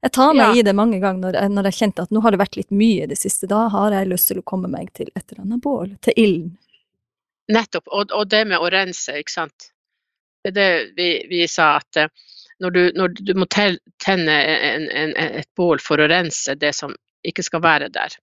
[0.00, 0.62] Jeg tar meg ja.
[0.62, 2.70] i det mange ganger når jeg, når jeg kjente at nå har det vært litt
[2.72, 3.50] mye i det siste.
[3.50, 6.54] Da har jeg lyst til å komme meg til et eller annet bål, til ilden.
[7.52, 7.90] Nettopp.
[7.90, 9.70] Og, og, det med å rense, ikke sant.
[10.40, 12.08] Det er det vi, vi sa at eh,
[12.64, 16.94] når du, når du må tenne en, en, et bål for å rense det som
[17.26, 18.16] ikke skal være der,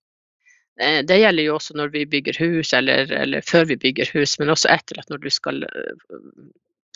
[0.77, 4.53] det gjelder jo også når vi bygger hus, eller, eller, før vi bygger hus, men
[4.53, 6.17] også etter at når du skal eh,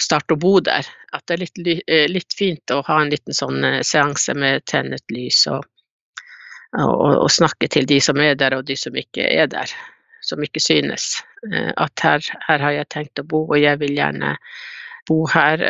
[0.01, 0.85] starte å bo der.
[1.15, 5.03] At det er litt, eh, litt fint å ha en liten sånn seanse med tennet
[5.13, 5.65] lys og,
[6.77, 9.73] og, og, snakke til de som er der og de som ikke er der,
[10.21, 11.17] som ikke synes.
[11.73, 14.35] At her, her har jeg tenkt å bo, og jeg vil gjerne
[15.09, 15.63] bo her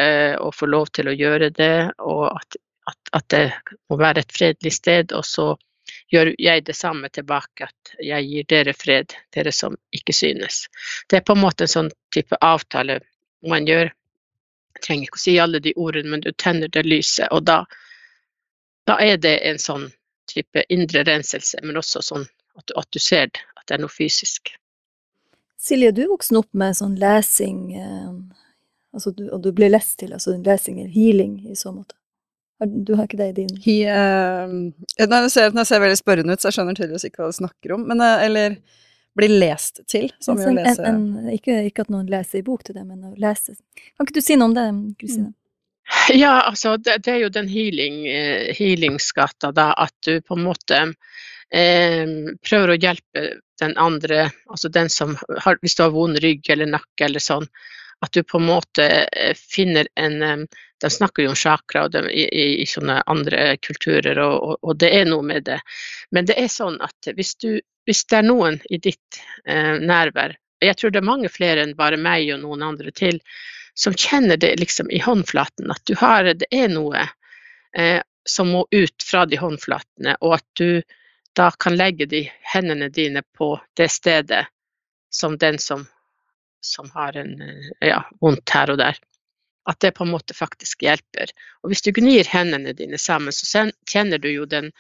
[0.43, 2.59] og få lov til å gjøre det, og at,
[2.91, 3.45] at, at det
[3.87, 5.15] må være et fredelig sted.
[5.15, 5.53] og så
[6.11, 10.65] gjør jeg det samme tilbake, at jeg gir dere fred, dere som ikke synes.
[11.07, 12.99] Det er på en måte en sånn type avtale
[13.47, 13.91] man gjør.
[14.75, 17.63] Jeg trenger ikke å si alle de ordene, men du tenner det lyset, og da,
[18.89, 19.89] da er det en sånn
[20.31, 22.27] type indre renselse, men også sånn
[22.59, 24.53] at du, at du ser det, at det er noe fysisk.
[25.61, 28.11] Silje, du vokste opp med sånn lesing, eh,
[28.95, 31.95] altså og du ble lest til, altså lesing er healing i så måte?
[32.61, 34.51] Du har ikke det i din He, uh,
[35.01, 37.75] nei, ser, jeg ser veldig spørrende ut, så jeg skjønner tydeligvis ikke hva du snakker
[37.77, 37.87] om.
[37.89, 38.59] Men, uh, eller
[39.17, 40.85] blir lest til, som altså, lese.
[40.87, 43.57] En, en, ikke, ikke, at noen leser i bok til det, men å lese.
[43.95, 44.67] Kan ikke du si noe om det,
[45.01, 45.31] Kristine?
[45.31, 45.37] Mm.
[46.15, 49.71] Ja, altså det, det, er jo den healing, uh, healingsgata, da.
[49.75, 50.85] At du på en måte
[51.51, 52.07] eh,
[52.47, 53.25] prøver å hjelpe
[53.61, 57.47] den andre, altså den som har Hvis du har vond rygg eller nakke eller sånn,
[58.01, 62.03] at du på en måte eh, finner en eh, De snakker jo om chakra de,
[62.09, 62.25] i,
[62.61, 65.59] i, sånne andre kulturer, og, og, og, det er noe med det.
[66.11, 70.37] Men det er sånn at hvis, du, hvis det er noen i ditt eh, nærvær
[70.61, 73.17] Jeg tror det er mange flere enn bare meg og noen andre til
[73.73, 77.05] som kjenner det liksom i håndflaten, at du har, det er noe
[77.77, 80.83] eh, som må ut fra de håndflatene, og at du
[81.33, 84.43] da kan legge de hendene dine på det stedet
[85.09, 85.87] som den som
[86.61, 88.97] som har en eh, ja, vondt her og der.
[89.69, 91.33] At det på en måte faktisk hjelper.
[91.61, 94.71] Og hvis du gnir hendene dine sammen, så kjenner du jo den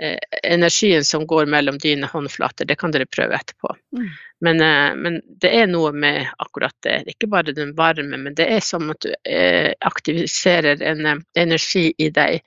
[0.00, 2.64] eh, energien som går mellom dine håndflater.
[2.64, 3.74] Det kan dere prøve etterpå.
[3.98, 4.08] Mm.
[4.40, 7.02] Men, eh, men det er noe med akkurat det.
[7.04, 11.22] Det ikke bare den varme, men det er som at du eh, aktiviserer en eh,
[11.44, 12.40] energi i deg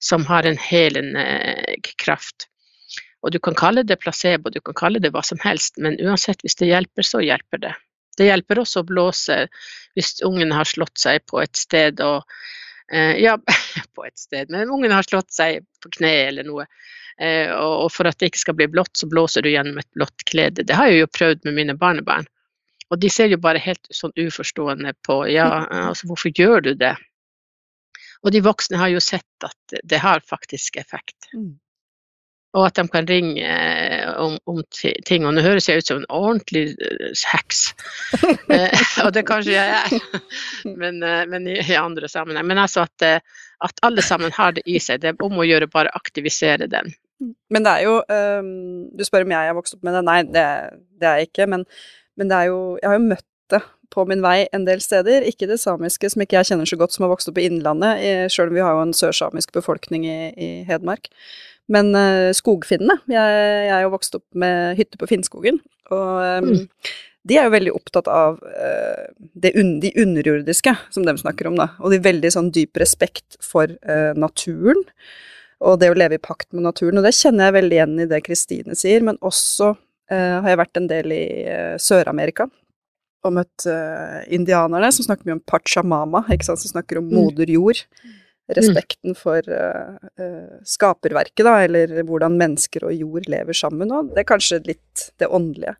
[0.00, 2.48] som har en helende eh, kraft.
[3.22, 6.40] Og du kan kalle det placebo, du kan kalle det hva som helst, men uansett,
[6.44, 7.74] hvis det hjelper, så hjelper det.
[8.18, 9.36] Det hjelper også å blåse
[9.98, 12.24] hvis ungen har slått seg på et sted og
[12.92, 13.36] eh, Ja,
[13.96, 16.66] på et sted, men ungen har slått seg på kne eller noe.
[17.20, 20.24] Eh, og for at det ikke skal bli blått, så blåser du gjennom et blått
[20.30, 20.64] klede.
[20.64, 22.28] Det har jeg jo prøvd med mine barnebarn.
[22.90, 25.48] Og de ser jo bare helt sånn uforstående på ja,
[25.90, 26.94] altså hvorfor gjør du det?
[28.24, 31.30] Og de voksne har jo sett at det har faktisk effekt.
[31.32, 31.54] Mm.
[32.58, 34.58] Og at de kan ringe eh, om, om
[35.06, 35.26] ting.
[35.26, 37.68] Og nå høres jeg ut som en ordentlig eh, heks.
[38.50, 40.22] Eh, og det kanskje jeg er,
[40.80, 40.96] men,
[41.30, 42.48] men i, i andre sammenheng.
[42.48, 43.22] Men altså at,
[43.62, 45.02] at alle sammen har det i seg.
[45.02, 46.90] Det er om å gjøre bare aktivisere den.
[47.52, 50.02] Men det er jo um, Du spør om jeg har vokst opp med det.
[50.08, 50.46] Nei, det,
[50.98, 51.46] det er jeg ikke.
[51.52, 51.66] Men,
[52.18, 53.62] men det er jo Jeg har jo møtt det
[53.94, 55.26] på min vei en del steder.
[55.28, 58.02] Ikke det samiske, som ikke jeg kjenner så godt, som har vokst opp i Innlandet,
[58.30, 61.10] sjøl om vi har jo en sørsamisk befolkning i, i Hedmark.
[61.70, 63.36] Men uh, skogfinnene Jeg,
[63.68, 66.64] jeg er jo vokst opp med hytte på Finnskogen, og um, Mm.
[67.28, 69.04] de er jo veldig opptatt av uh,
[69.38, 71.68] det un de underjordiske, som de snakker om, da.
[71.78, 74.82] Og de veldig sånn dyp respekt for uh, naturen
[75.60, 76.96] og det å leve i pakt med naturen.
[76.98, 79.74] Og det kjenner jeg veldig igjen i det Kristine sier, men også
[80.10, 81.26] har jeg vært en del i
[81.78, 82.46] Sør-Amerika
[83.22, 83.66] og møtt
[84.32, 87.12] indianerne, som snakker mye om pachamama, ikke sant, som snakker om Mm.
[87.14, 87.82] moder jord.
[88.56, 94.24] Respekten for uh, uh, skaperverket, da, eller hvordan mennesker og jord lever sammen, og det
[94.24, 95.76] er kanskje litt det åndelige.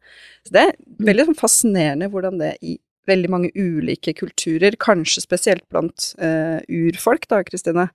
[0.46, 0.78] Så det er
[1.10, 2.76] veldig sånn fascinerende hvordan det i
[3.10, 7.90] veldig mange ulike kulturer, kanskje spesielt blant uh, urfolk, da, Kristine,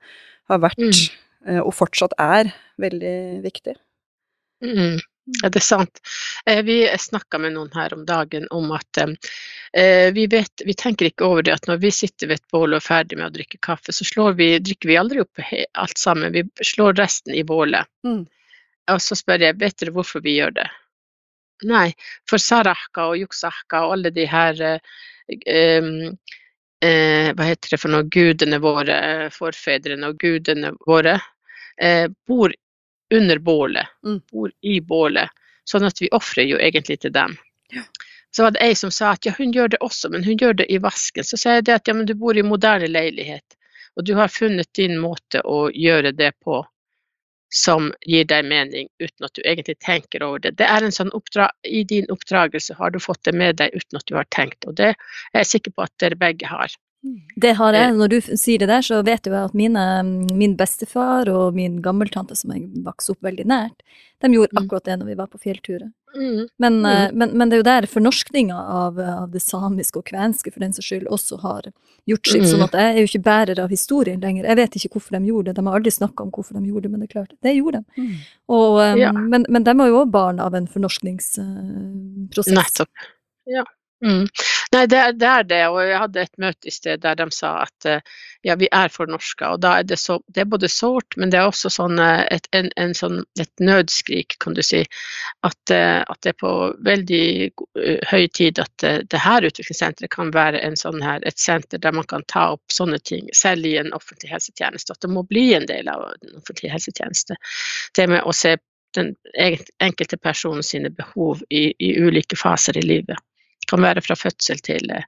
[0.51, 0.81] har vært
[1.45, 1.61] Mm.
[1.61, 2.47] og fortsatt er
[2.81, 3.75] veldig viktig.
[4.65, 4.97] Mm.
[5.25, 5.99] Ja, det er sant.
[6.45, 11.09] Eh, Vi snakka med noen her om dagen om at eh, vi, vet, vi tenker
[11.09, 13.33] ikke over det at når vi sitter ved et bål og er ferdig med å
[13.33, 15.41] drikke kaffe, så slår vi, drikker vi aldri opp
[15.73, 16.33] alt sammen.
[16.35, 17.89] Vi slår resten i bålet.
[18.05, 18.25] Mm.
[18.93, 20.67] Og så spør jeg vet dere hvorfor vi gjør det.
[21.65, 21.87] Nei,
[22.29, 25.87] for sarahka og yuksahka og alle de her um,
[26.83, 28.05] eh, Hva heter det for noe?
[28.11, 28.97] Gudene våre,
[29.33, 31.15] forfedrene og gudene våre,
[31.81, 32.53] eh, bor
[33.13, 33.87] under bålet.
[34.05, 34.21] Mm.
[34.31, 35.29] Bor i bålet.
[35.65, 37.37] Sånn at vi ofrer jo egentlig til dem.
[37.73, 37.83] Ja.
[38.35, 40.57] Så var det ei som sa at ja, hun gjør det også, men hun gjør
[40.59, 41.23] det i vasken.
[41.23, 43.55] Så sier jeg det at ja, men du bor i moderne leilighet,
[43.95, 46.59] og du har funnet din måte å gjøre det på
[47.55, 50.55] som gir deg mening uten at du egentlig tenker over det.
[50.59, 54.01] Det er en sånn oppdra I din oppdragelse har du fått det med deg uten
[54.01, 56.73] at du har tenkt, og det er jeg sikker på at dere begge har.
[57.37, 57.93] Det har jeg.
[57.99, 59.83] Når du sier det der, så vet jo jeg at mine,
[60.33, 63.81] min bestefar og min gammeltante, som jeg vokste opp veldig nært,
[64.23, 64.63] de gjorde Mm.
[64.63, 65.91] akkurat det når vi var på fjellturer.
[66.15, 66.47] Mm.
[66.57, 66.85] Men, Mm.
[66.85, 70.59] eh, men, men det er jo der fornorskninga av, av det samiske og kvenske for
[70.63, 71.63] den saks skyld også har
[72.07, 72.41] gjort sitt.
[72.41, 72.47] Mm.
[72.53, 74.45] Sånn at jeg er jo ikke bærer av historien lenger.
[74.47, 75.55] Jeg vet ikke hvorfor de gjorde det.
[75.59, 77.83] De har aldri snakka om hvorfor de gjorde det, men det er klart, det gjorde
[77.83, 78.07] de.
[78.47, 82.53] Og, eh, men, men de er jo også barn av en fornorskningsprosess.
[82.55, 82.89] Nettopp.
[83.45, 83.63] Ja.
[84.03, 84.25] Mm.
[84.73, 87.25] Nei, det er, det er det, og jeg hadde et møte i sted der de
[87.31, 88.01] sa at eh,
[88.43, 91.39] ja, vi er fornorska, og da er det så Det er både sårt, men det
[91.39, 94.81] er også sånn eh, et, en, en sånn, et nødskrik, kan du si,
[95.47, 96.51] at, eh, at det er på
[96.85, 97.25] veldig
[98.11, 102.25] høy tid at det her utviklingssenteret kan være sånn her, et senter der man kan
[102.27, 104.91] ta opp sånne ting, selv i en offentlig helsetjeneste.
[104.93, 107.37] At det må bli en del av den offentlige helsetjeneste.
[107.95, 108.57] Det med å se
[108.95, 113.23] den enkelte personen sine behov i, i ulike faser i livet
[113.69, 115.07] kan være fra fødsel til eh,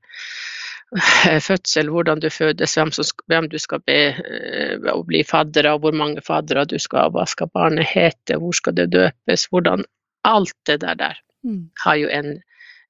[1.49, 5.83] fødsel, hvordan du fødes, hvem, som, hvem du skal be eh, å bli fadder av,
[5.83, 9.85] hvor mange faddere du skal ha, hva skal barnet hete, hvor skal det døpes, hvordan
[10.27, 11.69] Alt det der, der Mm.
[11.83, 12.41] har jo en,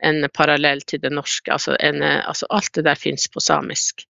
[0.04, 1.52] en parallell til det norske.
[1.54, 4.06] Altså, en, altså alt det der fins på samisk.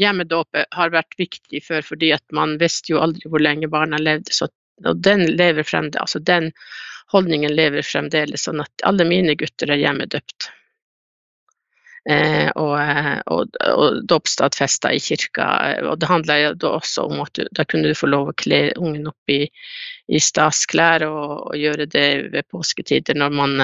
[0.00, 4.34] Hjemmedåpet har vært viktig før fordi at man visste jo aldri hvor lenge barna levde,
[4.34, 4.50] så
[4.84, 6.48] og den lever fremdeles, altså den
[7.14, 10.50] holdningen lever fremdeles, sånn at alle mine gutter er hjemmedøpt.
[12.10, 12.74] Eh, og,
[13.32, 15.46] og, og dåpsstadfesta i kirka.
[15.88, 18.66] Og det handla da også om at du, da kunne du få lov å kle
[18.76, 19.46] ungen opp i,
[20.12, 23.62] i stasklær og, og gjøre det ved påsketider når man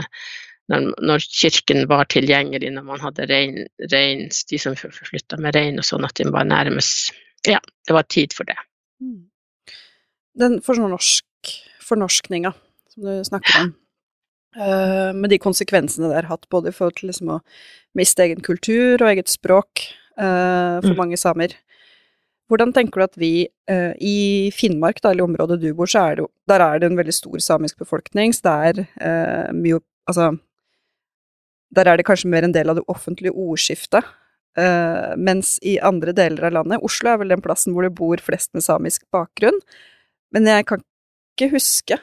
[0.71, 3.57] når, når kirken var tilgjengelig, når man hadde rein,
[3.91, 7.11] rein de som flytta med rein og sånn, at de var nærmest
[7.49, 8.55] Ja, det var tid for det.
[9.01, 9.25] Mm.
[10.39, 12.53] Den fornorsk, fornorskninga
[13.01, 13.73] som du snakker om,
[14.51, 17.41] Uh, med de konsekvensene det har hatt, både i forhold til liksom å
[17.95, 19.85] miste egen kultur og eget språk,
[20.19, 20.97] uh, for Mm.
[20.99, 21.55] mange samer.
[22.51, 26.17] Hvordan tenker du at vi uh, i Finnmark, da, eller området du bor, så er
[26.17, 29.79] det Der er det en veldig stor samisk befolkning, så det er mye
[30.09, 30.41] Altså
[31.73, 34.03] Der er det kanskje mer en del av det offentlige ordskiftet.
[35.17, 38.53] Mens i andre deler av landet Oslo er vel den plassen hvor det bor flest
[38.53, 39.61] med samisk bakgrunn.
[40.33, 40.83] Men jeg kan
[41.37, 42.01] ikke huske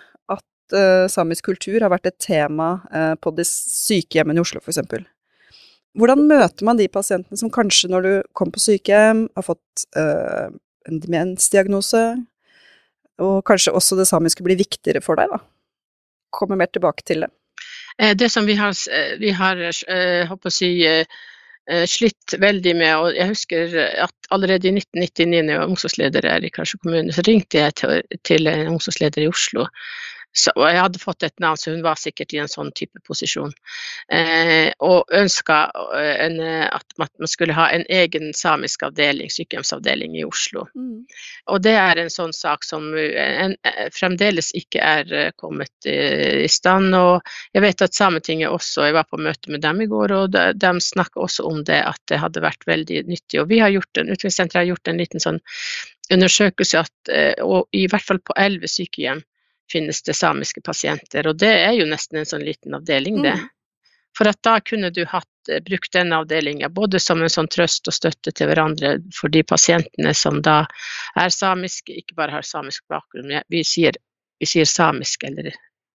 [0.76, 5.06] eh, samisk kultur har vært et tema uh, på de sykehjemmene i Oslo, eksempel.
[5.98, 10.50] Hvordan møter man de pasientene som kanskje når du kom på sykehjem, har fått uh,
[10.88, 12.04] en demensdiagnose,
[13.24, 15.42] og kanskje også det samiske blir viktigere for deg, da?
[16.34, 17.32] Kommer mer tilbake til det.
[18.20, 18.76] Det som vi har,
[19.18, 19.58] vi har
[20.30, 20.70] håper å si,
[21.90, 26.52] slitt veldig med, og jeg husker at allerede i 1999 når jeg var omsorgsleder i
[26.54, 29.66] Karasjok kommune, så ringte jeg til, til en omsorgsleder i Oslo.
[30.38, 33.02] Så, og jeg hadde fått et navn, så hun var sikkert i en sånn type
[33.08, 33.54] posisjon.
[34.14, 35.58] Eh, og ønska
[35.98, 40.68] eh, at man- skulle ha en egen samisk avdeling, sykehjemsavdeling i Oslo.
[41.52, 45.90] Og det er en sånn sak som en, en, eh, fremdeles ikke er eh, kommet
[45.90, 45.98] i,
[46.46, 46.94] i stand.
[46.96, 50.32] Og jeg vet at Sametinget også, jeg var på møte med dem i går, og
[50.36, 53.42] de, de snakka også om det, at det hadde vært veldig nyttig.
[53.42, 55.42] Og vi har gjort en, Utviklingssenteret har gjort en liten sånn
[56.14, 59.26] undersøkelse at eh, og i hvert fall på elleve sykehjem
[59.72, 61.28] finnes det samiske pasienter.
[61.28, 63.36] Og det er jo nesten en sånn liten avdeling, det.
[63.38, 63.48] Mm.
[64.18, 67.88] For at da kunne du hatt, eh, brukt den avdelinga både som en sånn trøst
[67.88, 70.64] og støtte til hverandre for de pasientene som da
[71.16, 73.36] er samiske, ikke bare har samisk bakgrunn.
[73.50, 73.94] Vi sier,
[74.40, 75.52] vi sier samisk, eller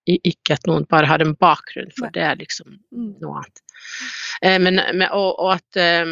[0.07, 3.21] ikke at noen bare har en bakgrunn, for det er liksom Mm.
[3.21, 3.61] noe annet.
[4.43, 6.07] Eh, Men, og, og at, eh,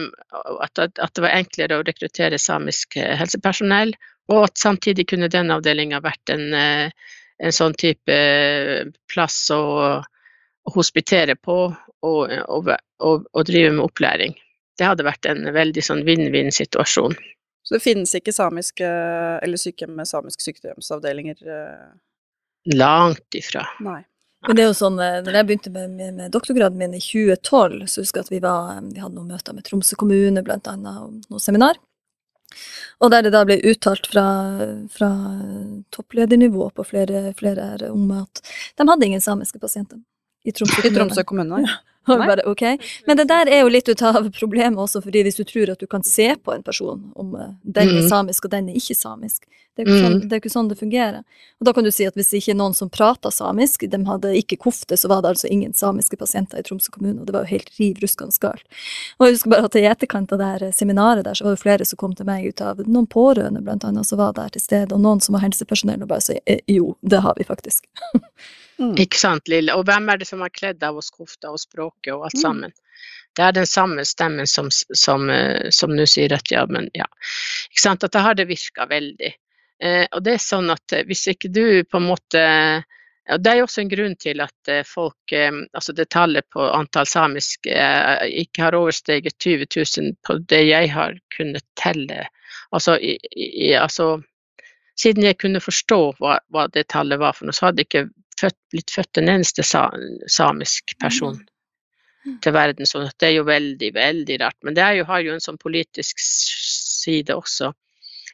[0.63, 3.95] at, at, at det var enklere å rekruttere samisk helsepersonell,
[4.31, 6.93] og at samtidig kunne den avdelinga vært en,
[7.41, 9.63] en sånn type eh, plass å,
[10.01, 12.71] å hospitere på og, og,
[13.01, 14.37] og, og drive med opplæring.
[14.79, 17.17] Det hadde vært en veldig sånn vinn-vinn-situasjon.
[17.61, 18.87] Så det finnes ikke samiske,
[19.45, 21.43] eller sykehjem med samiske sykehjemsavdelinger?
[21.45, 21.91] eh,
[22.77, 23.65] Langt ifra.
[23.85, 24.03] Nei.
[24.49, 27.03] Men det er jo sånn, eh, når jeg begynte med, med, med doktorgraden min i
[27.05, 30.69] 2012, så husker jeg at vi, var, vi hadde noen møter med Tromsø kommune, blant
[30.71, 31.81] annet, og noen seminar.
[33.01, 34.25] Og der det da ble uttalt fra,
[34.93, 35.11] fra
[35.95, 38.43] toppledernivå på flere, flere her om at
[38.79, 40.01] de hadde ingen samiske pasienter
[40.45, 40.93] i Tromsø I.
[40.95, 41.63] Tromsø kommune?
[41.67, 41.79] ja.
[42.11, 42.79] Bare, okay.
[43.07, 45.79] Men det der er jo litt ut av problemet også, fordi hvis du tror at
[45.79, 48.09] du kan se på en person om eh, den er Mhm.
[48.09, 49.45] samisk og den er ikke samisk,
[49.81, 51.23] det er jo ikke, sånn, det er ikke sånn det fungerer.
[51.61, 54.01] Og da kan du si at hvis det ikke er noen som prater samisk, de
[54.07, 57.35] hadde ikke kofte, så var det altså ingen samiske pasienter i Tromsø kommune, og det
[57.37, 58.65] var jo helt riv ruskende galt.
[59.19, 61.63] Og jeg husker bare at i etterkant av det her seminaret der, så var det
[61.65, 64.63] flere som kom til meg ut av noen pårørende, blant annet, som var der til
[64.65, 67.89] stede, og noen som var helsepersonell, og bare sa «Eh, jo, det har vi faktisk.
[68.81, 68.95] Mm.
[68.97, 69.75] Ikke sant, Lille?
[69.77, 72.41] Og hvem er det som har kledd av oss kofta og språket og alt Mm.
[72.41, 72.73] sammen?
[73.37, 77.05] Det er den samme stemmen som, som, eh, som nå sier at ja, men ja.
[77.71, 79.35] Ikke sant, at da har det virka veldig.
[79.83, 82.47] Eh, og det er sånn at eh, hvis ikke du på en måte
[83.31, 85.33] og Det er jo også en grunn til at eh, folk,
[85.77, 90.89] altså det tallet på antall samiske eh, ikke har oversteget 20 000 på det jeg
[90.91, 92.25] har kunnet telle.
[92.75, 94.17] Altså, i, i, altså
[94.99, 98.09] siden jeg kunne forstå hva, hva det tallet var for noe, så hadde ikke
[98.41, 99.87] født, blitt født en eneste sa,
[100.27, 101.39] samisk person
[102.43, 102.89] til verden.
[102.89, 104.59] Så det er jo veldig, veldig rart.
[104.67, 107.73] Men det jo, har jo en sånn politisk side også.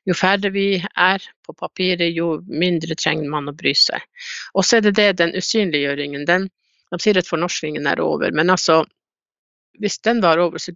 [0.06, 4.02] Jo færre vi er på papiret, jo mindre trenger man å bry seg.
[4.54, 6.26] Og så er det det, den usynliggjøringen.
[6.28, 6.48] Den,
[6.94, 8.84] de sier at fornorskingen er over, men altså
[9.80, 10.72] hvis den var over, så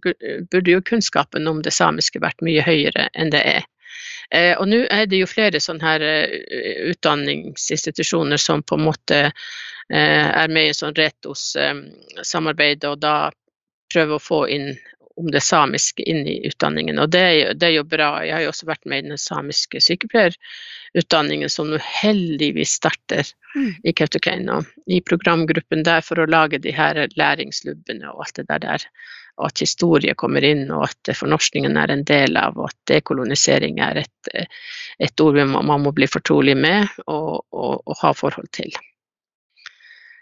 [0.51, 3.63] burde jo kunnskapen om det samiske vært mye høyere enn det er.
[4.31, 9.19] Eh, og nå er det jo flere sånne her eh, utdanningsinstitusjoner som på en måte
[9.25, 13.15] eh, er med i sånn Retos-samarbeid, og da
[13.91, 14.69] prøver å få inn
[15.19, 16.99] om det samiske inn i utdanningen.
[17.01, 18.11] Og det er, jo, det er jo bra.
[18.25, 23.73] Jeg har jo også vært med i den samiske sykepleierutdanningen, som nå heldigvis starter Mm.
[23.83, 24.61] i Kautokeino.
[24.85, 28.59] I programgruppen der for å lage de her læringslubbene og alt det der.
[28.59, 28.85] der.
[29.39, 33.79] Og at historie kommer inn, og at fornorskningen er en del av, og at dekolonisering
[33.79, 34.31] er et,
[34.99, 38.75] et ord man man må bli fortrolig med og, og, og ha forhold til.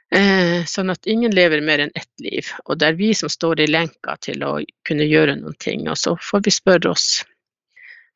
[0.09, 3.61] Eh, sånn at ingen lever mer enn ett liv, og det er vi som står
[3.61, 4.55] i lenka til å
[4.87, 5.85] kunne gjøre noen ting.
[5.91, 7.09] Og så får vi spørre oss,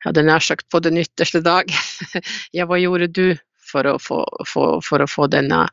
[0.02, 1.70] jeg hadde nær sagt på den ytterste dag,
[2.56, 3.28] ja, hva gjorde du
[3.64, 5.64] for å få, for, for å få denne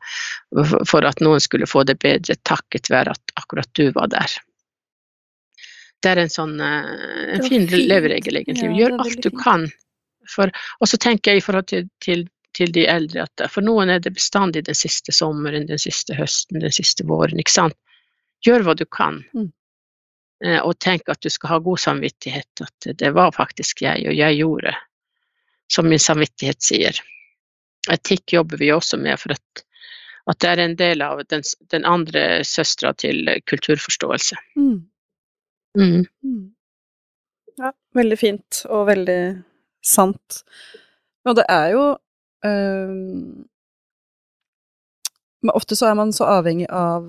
[0.88, 4.32] For at noen skulle få det bedre, takket være at akkurat du var der.
[6.02, 8.72] Det er en sånn eh, en fin leveregel, egentlig.
[8.78, 9.68] Gjør alt du kan.
[10.30, 10.50] For,
[10.80, 12.24] og så tenker jeg i forhold til, til,
[12.56, 16.60] til de eldre at for noen er det bestandig den siste sommeren, den siste høsten,
[16.60, 17.40] den siste våren.
[17.40, 17.78] ikke sant?
[18.44, 19.22] Gjør hva du kan.
[19.34, 19.50] Mm.
[20.44, 24.16] Eh, og tenk at du skal ha god samvittighet, at det var faktisk jeg, og
[24.18, 24.74] jeg gjorde
[25.72, 26.98] som min samvittighet sier.
[27.90, 29.62] Etikk jobber vi også med for at,
[30.30, 34.38] at det er en del av den, den andre søstera til kulturforståelse.
[34.58, 34.76] Mm.
[35.78, 36.04] Mm.
[36.24, 36.42] Mm.
[37.62, 39.20] Ja, veldig fint og veldig
[39.86, 40.42] sant.
[41.28, 41.84] Og det er jo
[45.42, 47.08] Men ofte så er man så avhengig av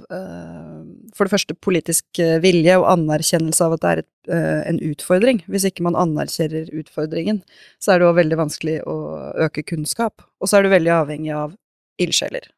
[1.13, 4.81] for det første politisk øh, vilje og anerkjennelse av at det er et, øh, en
[4.89, 5.43] utfordring.
[5.51, 7.43] Hvis ikke man anerkjenner utfordringen,
[7.81, 8.97] så er det òg veldig vanskelig å
[9.45, 10.25] øke kunnskap.
[10.41, 11.55] Og så er du veldig avhengig av
[12.01, 12.49] ildsjeler,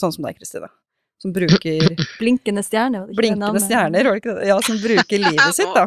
[0.00, 0.70] sånn som deg, Kristine.
[1.22, 3.66] Som bruker Blinkende stjerner, var det ikke det blinkende navnet?
[3.66, 4.48] stjerner, var det ikke det?
[4.50, 5.84] Ja, som bruker livet sitt, da.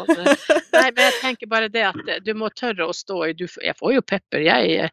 [0.00, 3.46] Og Nei, men jeg tenker bare det at du må tørre å stå i du,
[3.62, 4.90] Jeg får jo pepper, jeg.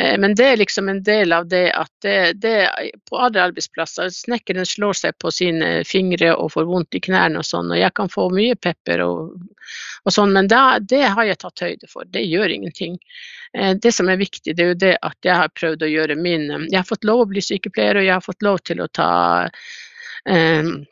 [0.00, 2.56] Eh, Men det er liksom en del av det at det, det
[3.10, 7.48] på andre arbeidsplasser Snekkeren slår seg på sine fingre og får vondt i knærne og
[7.48, 9.36] sånn, og jeg kan få mye pepper og,
[10.04, 12.08] og sånn, men da, det har jeg tatt høyde for.
[12.10, 12.98] Det gjør ingenting.
[13.52, 16.18] Eh, Det som er viktig, det er jo det at jeg har prøvd å gjøre
[16.20, 18.82] min eh, Jeg har fått lov å bli sykepleier, og jeg har fått lov til
[18.84, 19.10] å ta
[20.28, 20.84] um,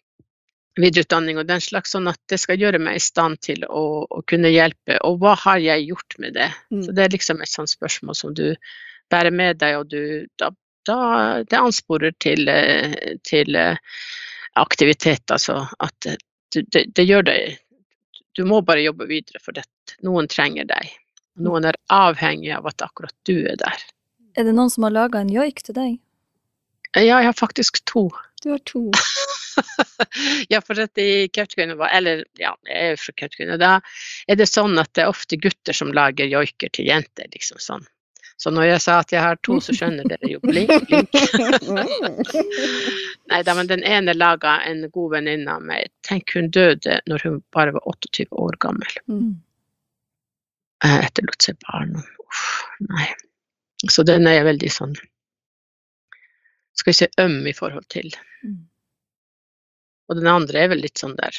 [0.81, 4.23] videreutdanning og den slags, sånn at det skal gjøre meg i stand til å, å
[4.27, 4.99] kunne hjelpe.
[5.07, 6.51] Og hva har jeg gjort med det?
[6.73, 6.83] Mm.
[6.87, 8.49] Så det er liksom et sånt spørsmål som du
[9.13, 10.51] bærer med deg, og du da,
[10.89, 10.99] da
[11.45, 13.77] Det ansporer til, eh, til eh,
[14.61, 15.65] aktivitet, altså.
[15.79, 16.21] At eh,
[16.55, 17.59] du, det, det gjør deg
[18.35, 19.71] Du må bare jobbe videre, for dette.
[20.03, 20.91] noen trenger deg.
[21.39, 23.85] Noen er avhengig av at akkurat du er der.
[24.35, 25.99] Er det noen som har laga en joik til deg?
[26.95, 28.09] Ja, jeg har faktisk to.
[28.43, 28.91] Du har to.
[30.53, 33.73] ja, for at i Kautokeino, eller ja, jeg er jo fra Kautokeino, da
[34.31, 37.87] er det sånn at det er ofte gutter som lager joiker til jenter, liksom sånn.
[38.37, 41.14] Så når jeg sa at jeg har to, så skjønner dere jo blink, blink.
[43.30, 45.93] Nei da, men den ene laga en god venninne av meg.
[46.07, 48.99] Tenk, hun døde når hun bare var 28 år gammel.
[49.07, 49.30] Mm.
[50.85, 51.95] Eh, Etterlot seg barn.
[52.26, 52.51] Uff,
[52.91, 53.09] nei.
[53.91, 54.95] Så den er jeg veldig sånn
[56.74, 58.09] Skal vi si øm i forhold til.
[58.43, 58.62] Mm.
[60.09, 61.37] Og den andre er vel litt sånn der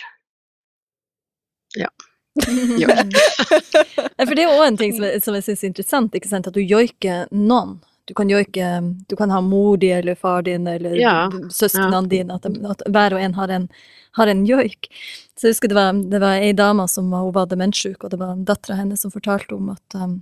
[1.75, 1.89] Ja,
[4.27, 7.27] for det er òg en ting som som jeg syns er interessant, at du joiker
[7.31, 7.77] noen.
[8.05, 8.65] Du kan joike
[9.09, 13.13] Du kan ha mor di eller far din eller Ja, søsknene dine, at, at hver
[13.17, 13.69] og en har en,
[14.11, 14.89] har en joik.
[15.35, 18.19] Så jeg husker det var, det var ei dame som var, var demenssjuk, og det
[18.21, 20.19] var dattera hennes som fortalte om at um,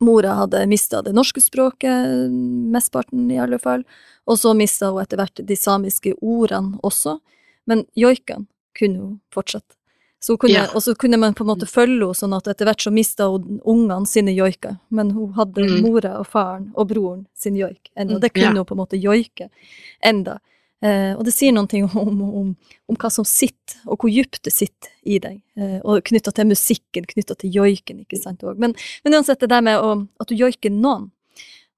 [0.00, 2.30] mora hadde mista det norske språket,
[2.72, 3.84] mesteparten i alle fall,
[4.24, 7.18] og så mista hun etter hvert de samiske ordene også,
[7.68, 8.46] men joikene
[8.78, 9.79] kunne hun fortsatt.
[10.20, 10.66] Så kunne, Ja.
[10.74, 13.24] Og så kunne man på en måte følge henne sånn at etter hvert så mista
[13.32, 15.80] hun ungene sine joiker, men hun hadde Mm.
[15.82, 18.14] mora og faren og broren sin joik enda.
[18.16, 18.52] Mm, Det kunne ja.
[18.52, 19.48] hun på en måte joike
[20.04, 20.38] enda.
[20.82, 22.56] Eh, og det sier noen ting om, om,
[22.88, 25.40] om hva som sitter, og hvor dypt det sitter i deg.
[25.56, 28.56] Eh, og knytta til musikken, knytta til joiken, ikke sant òg.
[28.58, 31.10] Men, men uansett, det der med å, at du joiker noen.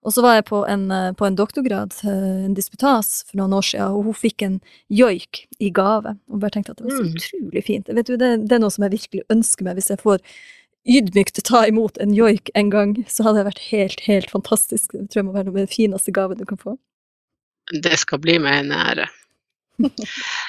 [0.03, 3.53] Og så var jeg på en, eh, på en doktorgrad, eh, en disputas, for noen
[3.55, 6.17] år siden, og hun fikk en joik i gave.
[6.29, 7.15] Og bare tenkte at det var så Mm.
[7.15, 7.87] utrolig fint.
[7.87, 10.19] Vet du, det, det er noe som jeg virkelig ønsker meg, hvis jeg får
[10.85, 14.91] ydmykt ta imot en joik en gang, så hadde det vært helt, helt fantastisk.
[14.91, 16.79] Det tror jeg må være noe av den fineste gaven du kan få.
[17.71, 19.07] Det skal bli meg en ære.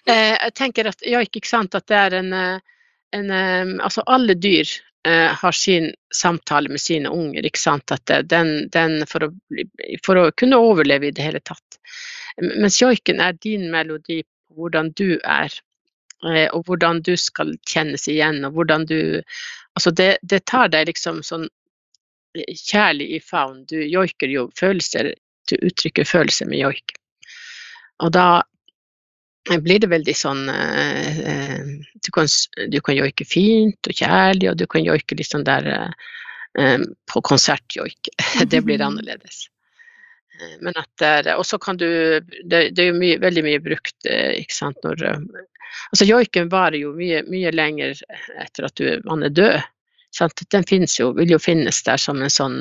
[0.10, 2.34] eh, jeg tenker at joik, ikke sant, at det er en,
[3.14, 4.66] en Altså alle dyr
[5.12, 7.92] har sin samtale med sine unger, ikke sant.
[7.92, 11.80] At den, den for, å, bli- for å kunne overleve i det hele tatt.
[12.42, 15.54] Mens joiken er din melodi på hvordan du er,
[16.26, 19.00] eh, og hvordan du skal kjennes igjen, og hvordan du
[19.74, 21.48] Altså det, det tar deg liksom sånn
[22.38, 23.64] eh, kjærlig i favn.
[23.66, 25.16] Du joiker jo følelser,
[25.50, 26.94] du uttrykker følelser med joik.
[28.06, 28.44] Og da
[29.64, 31.64] blir det veldig sånn eh, eh,
[32.00, 32.28] du, kan,
[32.72, 36.12] du kan joike fint og kjærlig, og du kan joike litt sånn der eh,
[36.60, 38.12] eh, på konsertjoik.
[38.52, 39.48] det blir annerledes.
[40.40, 41.88] Eh, Men at og så kan du
[42.22, 45.04] Det, det er jo mye, veldig mye brukt, ikke sant, når
[45.92, 47.98] Altså joiken varer jo mye, mye lenger
[48.38, 49.62] etter at du, man er død.
[50.14, 50.44] Sant?
[50.54, 52.60] Den finnes jo, vil jo finnes der som en sånn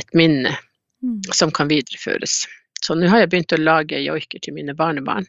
[0.00, 0.54] et minne
[1.02, 1.20] Mm.
[1.34, 2.46] som kan videreføres.
[2.82, 5.28] Så nå har jeg begynt å lage joiker til mine barnebarn.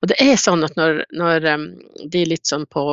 [0.00, 1.46] Og det er sånn at når, når
[2.12, 2.84] de litt sånn på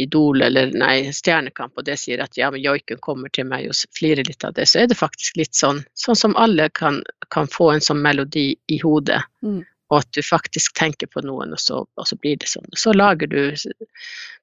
[0.00, 3.76] Idol eller nei, Stjernekamp og det sier at ja, men joiken kommer til meg og
[3.96, 7.02] flirer litt av det, så er det faktisk litt sånn, sånn som alle kan,
[7.34, 9.20] kan få en sånn melodi i hodet.
[9.44, 9.60] Mm.
[9.92, 12.70] Og at du faktisk tenker på noen, og så, og så blir det sånn.
[12.72, 13.52] Så lager du,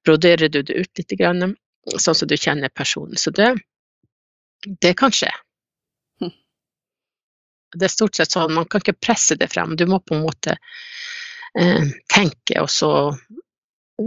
[0.06, 1.56] broderer du det ut litt, grann,
[1.98, 3.18] sånn som du kjenner personen.
[3.18, 3.56] Så det,
[4.86, 5.32] det kan skje.
[7.76, 9.76] Det er stort sett sånn, man kan ikke presse det frem.
[9.78, 10.56] Du må på en måte
[11.60, 12.92] eh, tenke, og så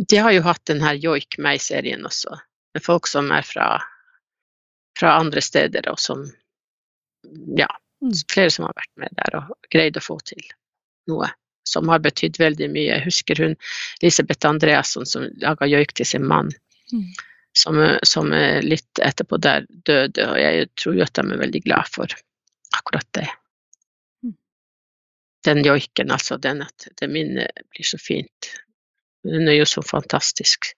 [0.08, 2.38] de har jo hatt den her Joik meg-serien også,
[2.74, 3.66] med folk som er fra,
[4.98, 6.26] fra andre steder, og som
[7.56, 7.68] Ja,
[8.02, 8.10] Mm.
[8.32, 10.40] flere som har vært med der og greid å få til
[11.06, 11.28] noe
[11.64, 12.96] som har betydd veldig mye.
[12.96, 13.52] Jeg husker hun
[14.02, 16.50] Elisabeth Andreasson som laga joik til sin mann,
[16.92, 17.04] Mm.
[17.54, 18.26] som, som
[18.66, 22.06] litt etterpå der døde, og jeg tror jo at de er veldig glad for
[22.74, 23.28] akkurat det.
[25.42, 25.54] Mm.
[25.54, 28.52] Den joiken, altså, den at det minnet blir så fint.
[29.26, 30.72] Hun er jo så fantastisk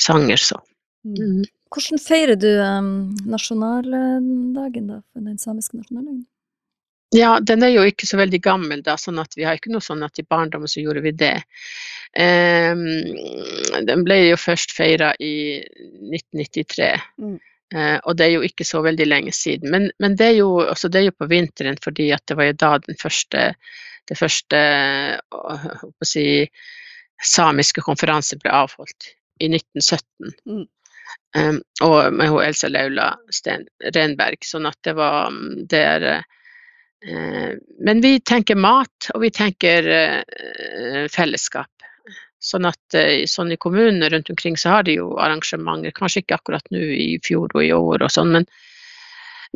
[0.00, 0.60] sanger, så.
[1.04, 1.44] Mm.
[1.68, 5.02] Hvordan feirer du um, nasjonaldagen, da?
[5.18, 6.24] Den samiske nasjonaldagen?
[7.14, 9.84] Ja, den er jo ikke så veldig gammel, da, sånn at vi har ikke noe
[9.84, 11.36] sånn at i barndommen så gjorde vi det.
[12.18, 12.82] Um,
[13.88, 15.60] den ble jo først feira i
[16.12, 17.38] 1993, Mm.
[17.74, 19.70] Eh, og det er jo ikke så veldig lenge siden.
[19.74, 22.72] Men, men det, er jo, det er jo på vinteren, fordi det var jo da
[22.86, 23.44] den første,
[24.08, 24.62] det første
[25.34, 26.26] å si,
[27.24, 29.12] samiske konferansen ble avholdt,
[29.42, 30.34] i 1917.
[30.48, 30.66] Mm.
[31.36, 35.34] Um, og med hun Elsa Laula Sten Renberg, sånn at det var
[35.68, 36.06] det er
[37.06, 41.70] Eh, Men vi tenker mat, og vi tenker uh, fellesskap.
[42.48, 46.38] Sånn at eh, sånn i kommunene rundt omkring så har de jo arrangementer, kanskje ikke
[46.38, 48.48] akkurat nå i fjor og i år og sånn, men,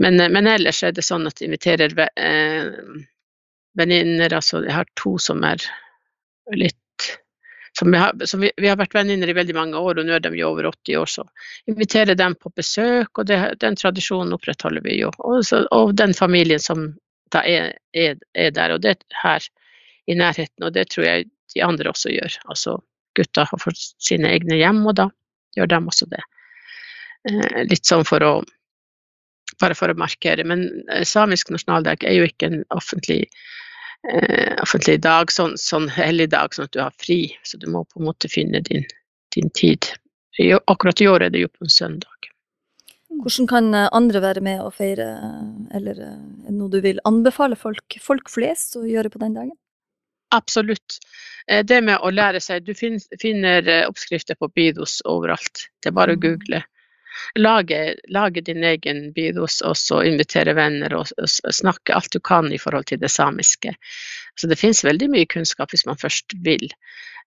[0.03, 2.68] men, eh, men ellers er det sånn at de inviterer eh,
[3.78, 5.64] venninner, altså jeg har to som er
[6.53, 6.78] litt
[7.78, 10.12] som vi har, som vi, vi har vært venninner i veldig mange år, og nå
[10.12, 11.24] er de jo over 80 år, så
[11.72, 15.09] inviterer dem på besøk, og det, den tradisjonen opprettholder vi jo.
[15.24, 16.90] Og, så, og den familien som
[17.32, 19.49] da er, er, er der, og det er her
[20.05, 22.39] i nærheten, og det tror jeg de andre også gjør.
[22.53, 22.79] Altså
[23.17, 25.09] gutta har fått sine egne hjem, og da
[25.57, 26.23] gjør de også det.
[27.29, 28.33] Eh, litt sånn for å
[29.61, 30.45] bare for å markere.
[30.49, 33.23] Men eh, samisk nasjonaldag er jo ikke en offentlig,
[34.09, 37.21] eh, offentlig dag, sånn, sånn helligdag, sånn at du har fri.
[37.49, 38.87] Så du må på en måte finne din,
[39.37, 39.93] din tid.
[40.67, 42.09] Akkurat i år er det jo på en søndag.
[43.23, 45.11] Hvordan kan eh, andre være med å feire,
[45.77, 46.15] eller er
[46.47, 49.57] det noe du vil anbefale folk, folk flest å gjøre på den dagen?
[50.33, 50.99] Absolutt.
[51.49, 55.66] Eh, Det med å lære seg Du finner eh, oppskrifter på bidos overalt.
[55.83, 56.22] Det er bare å Mm.
[56.22, 56.62] google.
[57.37, 62.53] Lage, lage din egen bidos, og så invitere venner og og snakke alt du kan
[62.53, 63.74] i forhold til det samiske.
[64.41, 66.70] Så det finnes veldig mye kunnskap hvis man først vil.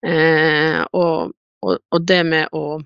[0.06, 2.82] Eh, og, og, og det med å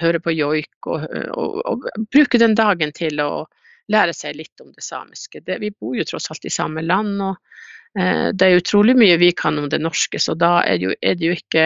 [0.00, 3.46] høre på joik og, og, bruke den dagen til å
[3.92, 5.40] lære seg litt om det samiske.
[5.44, 7.36] Det, vi bor jo tross alt i samme land, og
[7.96, 11.14] Det er utrolig mye vi kan om det norske, så da er det jo, er
[11.18, 11.64] det jo ikke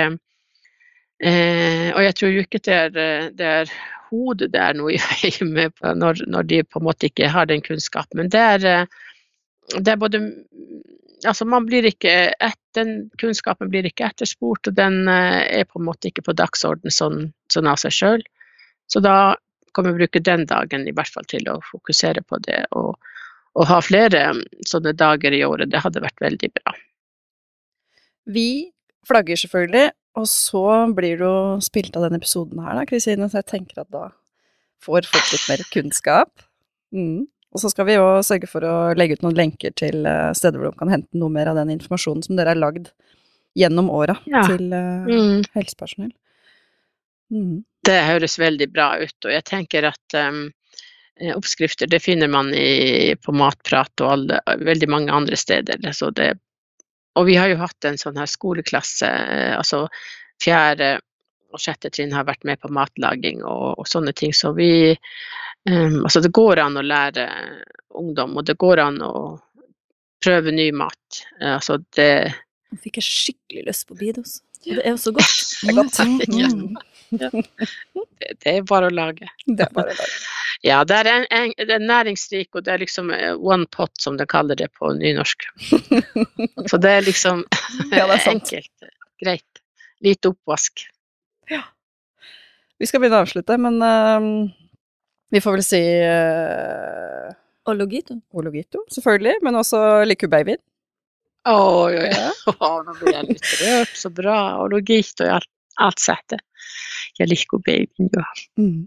[1.22, 3.74] eh, Og jeg tror jo ikke det er, eh, det er
[4.12, 7.48] hodet det er noe i vei med når, når de på en måte ikke har
[7.50, 8.20] den kunnskapen.
[8.20, 10.24] Men det er, eh, det er både
[11.22, 15.78] Altså, man blir ikke et, Den kunnskapen blir ikke etterspurt, og den eh, er på
[15.78, 18.24] en måte ikke på dagsorden sånn, sånn av seg sjøl.
[18.90, 19.36] Så da
[19.76, 22.64] kan vi bruke den dagen i hvert fall til å fokusere på det.
[22.72, 22.96] og
[23.58, 24.32] å ha flere
[24.68, 26.72] sånne dager i året, det hadde vært veldig bra.
[28.32, 28.46] Vi
[29.08, 29.90] flagger selvfølgelig,
[30.20, 30.62] og så
[30.94, 34.06] blir det jo spilt av denne episoden her, da, Kristine, så jeg tenker at da
[34.82, 36.44] får folk litt mer kunnskap.
[36.94, 37.26] Mm.
[37.52, 40.56] Og så skal vi jo sørge for å legge ut noen lenker til eh, steder
[40.60, 42.88] hvor de kan hente noe mer av den informasjonen som dere har lagd
[43.58, 44.46] gjennom åra Ja.
[44.48, 45.42] til eh, Mm.
[45.52, 46.12] helsepersonell.
[47.32, 47.64] Mm.
[47.84, 50.46] Det høres veldig bra ut, og jeg tenker at um,
[51.36, 55.78] oppskrifter det finner man i, på Matprat og alle, veldig mange andre steder.
[55.82, 56.28] Det,
[57.18, 59.86] og vi har jo hatt en sånn her skoleklasse, eh, altså
[60.42, 60.96] fjerde
[61.52, 64.94] og sjette trinn har vært med på matlaging og, og sånne ting, så vi
[65.68, 67.26] um, Altså det går an å lære
[68.00, 69.12] ungdom, og det går an å
[70.24, 71.20] prøve ny mat.
[71.42, 72.32] Eh, Altså det
[72.72, 74.38] Nå fikk jeg skikkelig lyst på Bidos.
[74.64, 75.42] Det er jo så godt.
[75.60, 75.98] Det er godt.
[76.32, 76.76] Mm,
[77.12, 77.28] Ja.
[77.28, 79.26] det, det er bare å lage.
[79.44, 80.06] Det er bare det.
[80.62, 83.90] Ja, det er, en, en, det er næringsrik, og det er liksom eh, one pot,
[83.98, 85.48] som de kaller det på nynorsk.
[86.70, 87.42] Så det er liksom
[87.90, 88.86] Ja, det er enkelt,
[89.22, 89.62] greit.
[90.02, 90.84] Lite oppvask.
[91.50, 91.64] Ja.
[92.78, 94.46] Vi skal begynne å avslutte, men uh,
[95.34, 97.34] vi får vel si uh,
[97.66, 98.14] Ologito.
[98.14, 98.20] logito.
[98.38, 100.58] Ologito, selvfølgelig, men også Liku Baby.
[101.50, 102.32] Å, oh, ja, ja.
[102.54, 103.94] oh, Nå blir jeg litt rørt.
[103.98, 104.38] Så bra.
[104.62, 105.50] Ologito logito i alt,
[105.82, 106.42] alt settet.
[107.18, 108.28] Jeg liker babyen, ja.
[108.58, 108.86] Mm.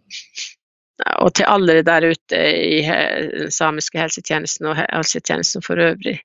[1.20, 6.22] Og til alle der ute i den samiske helsetjenesten og helsetjenesten for øvrig.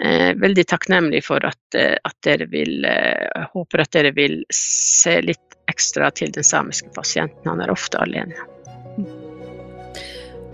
[0.00, 5.18] Eh, veldig takknemlig for at, eh, at dere vil eh, håper at dere vil se
[5.20, 7.44] litt ekstra til den samiske pasienten.
[7.44, 8.48] Han er ofte alene.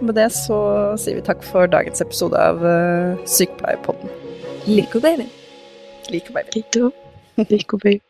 [0.00, 0.58] Med det så
[1.00, 4.12] sier vi takk for dagens episode av uh, Sykepleierpodden.
[4.68, 5.24] Liko baby.
[6.12, 6.92] Likubabyen.
[7.48, 8.02] Liko litt,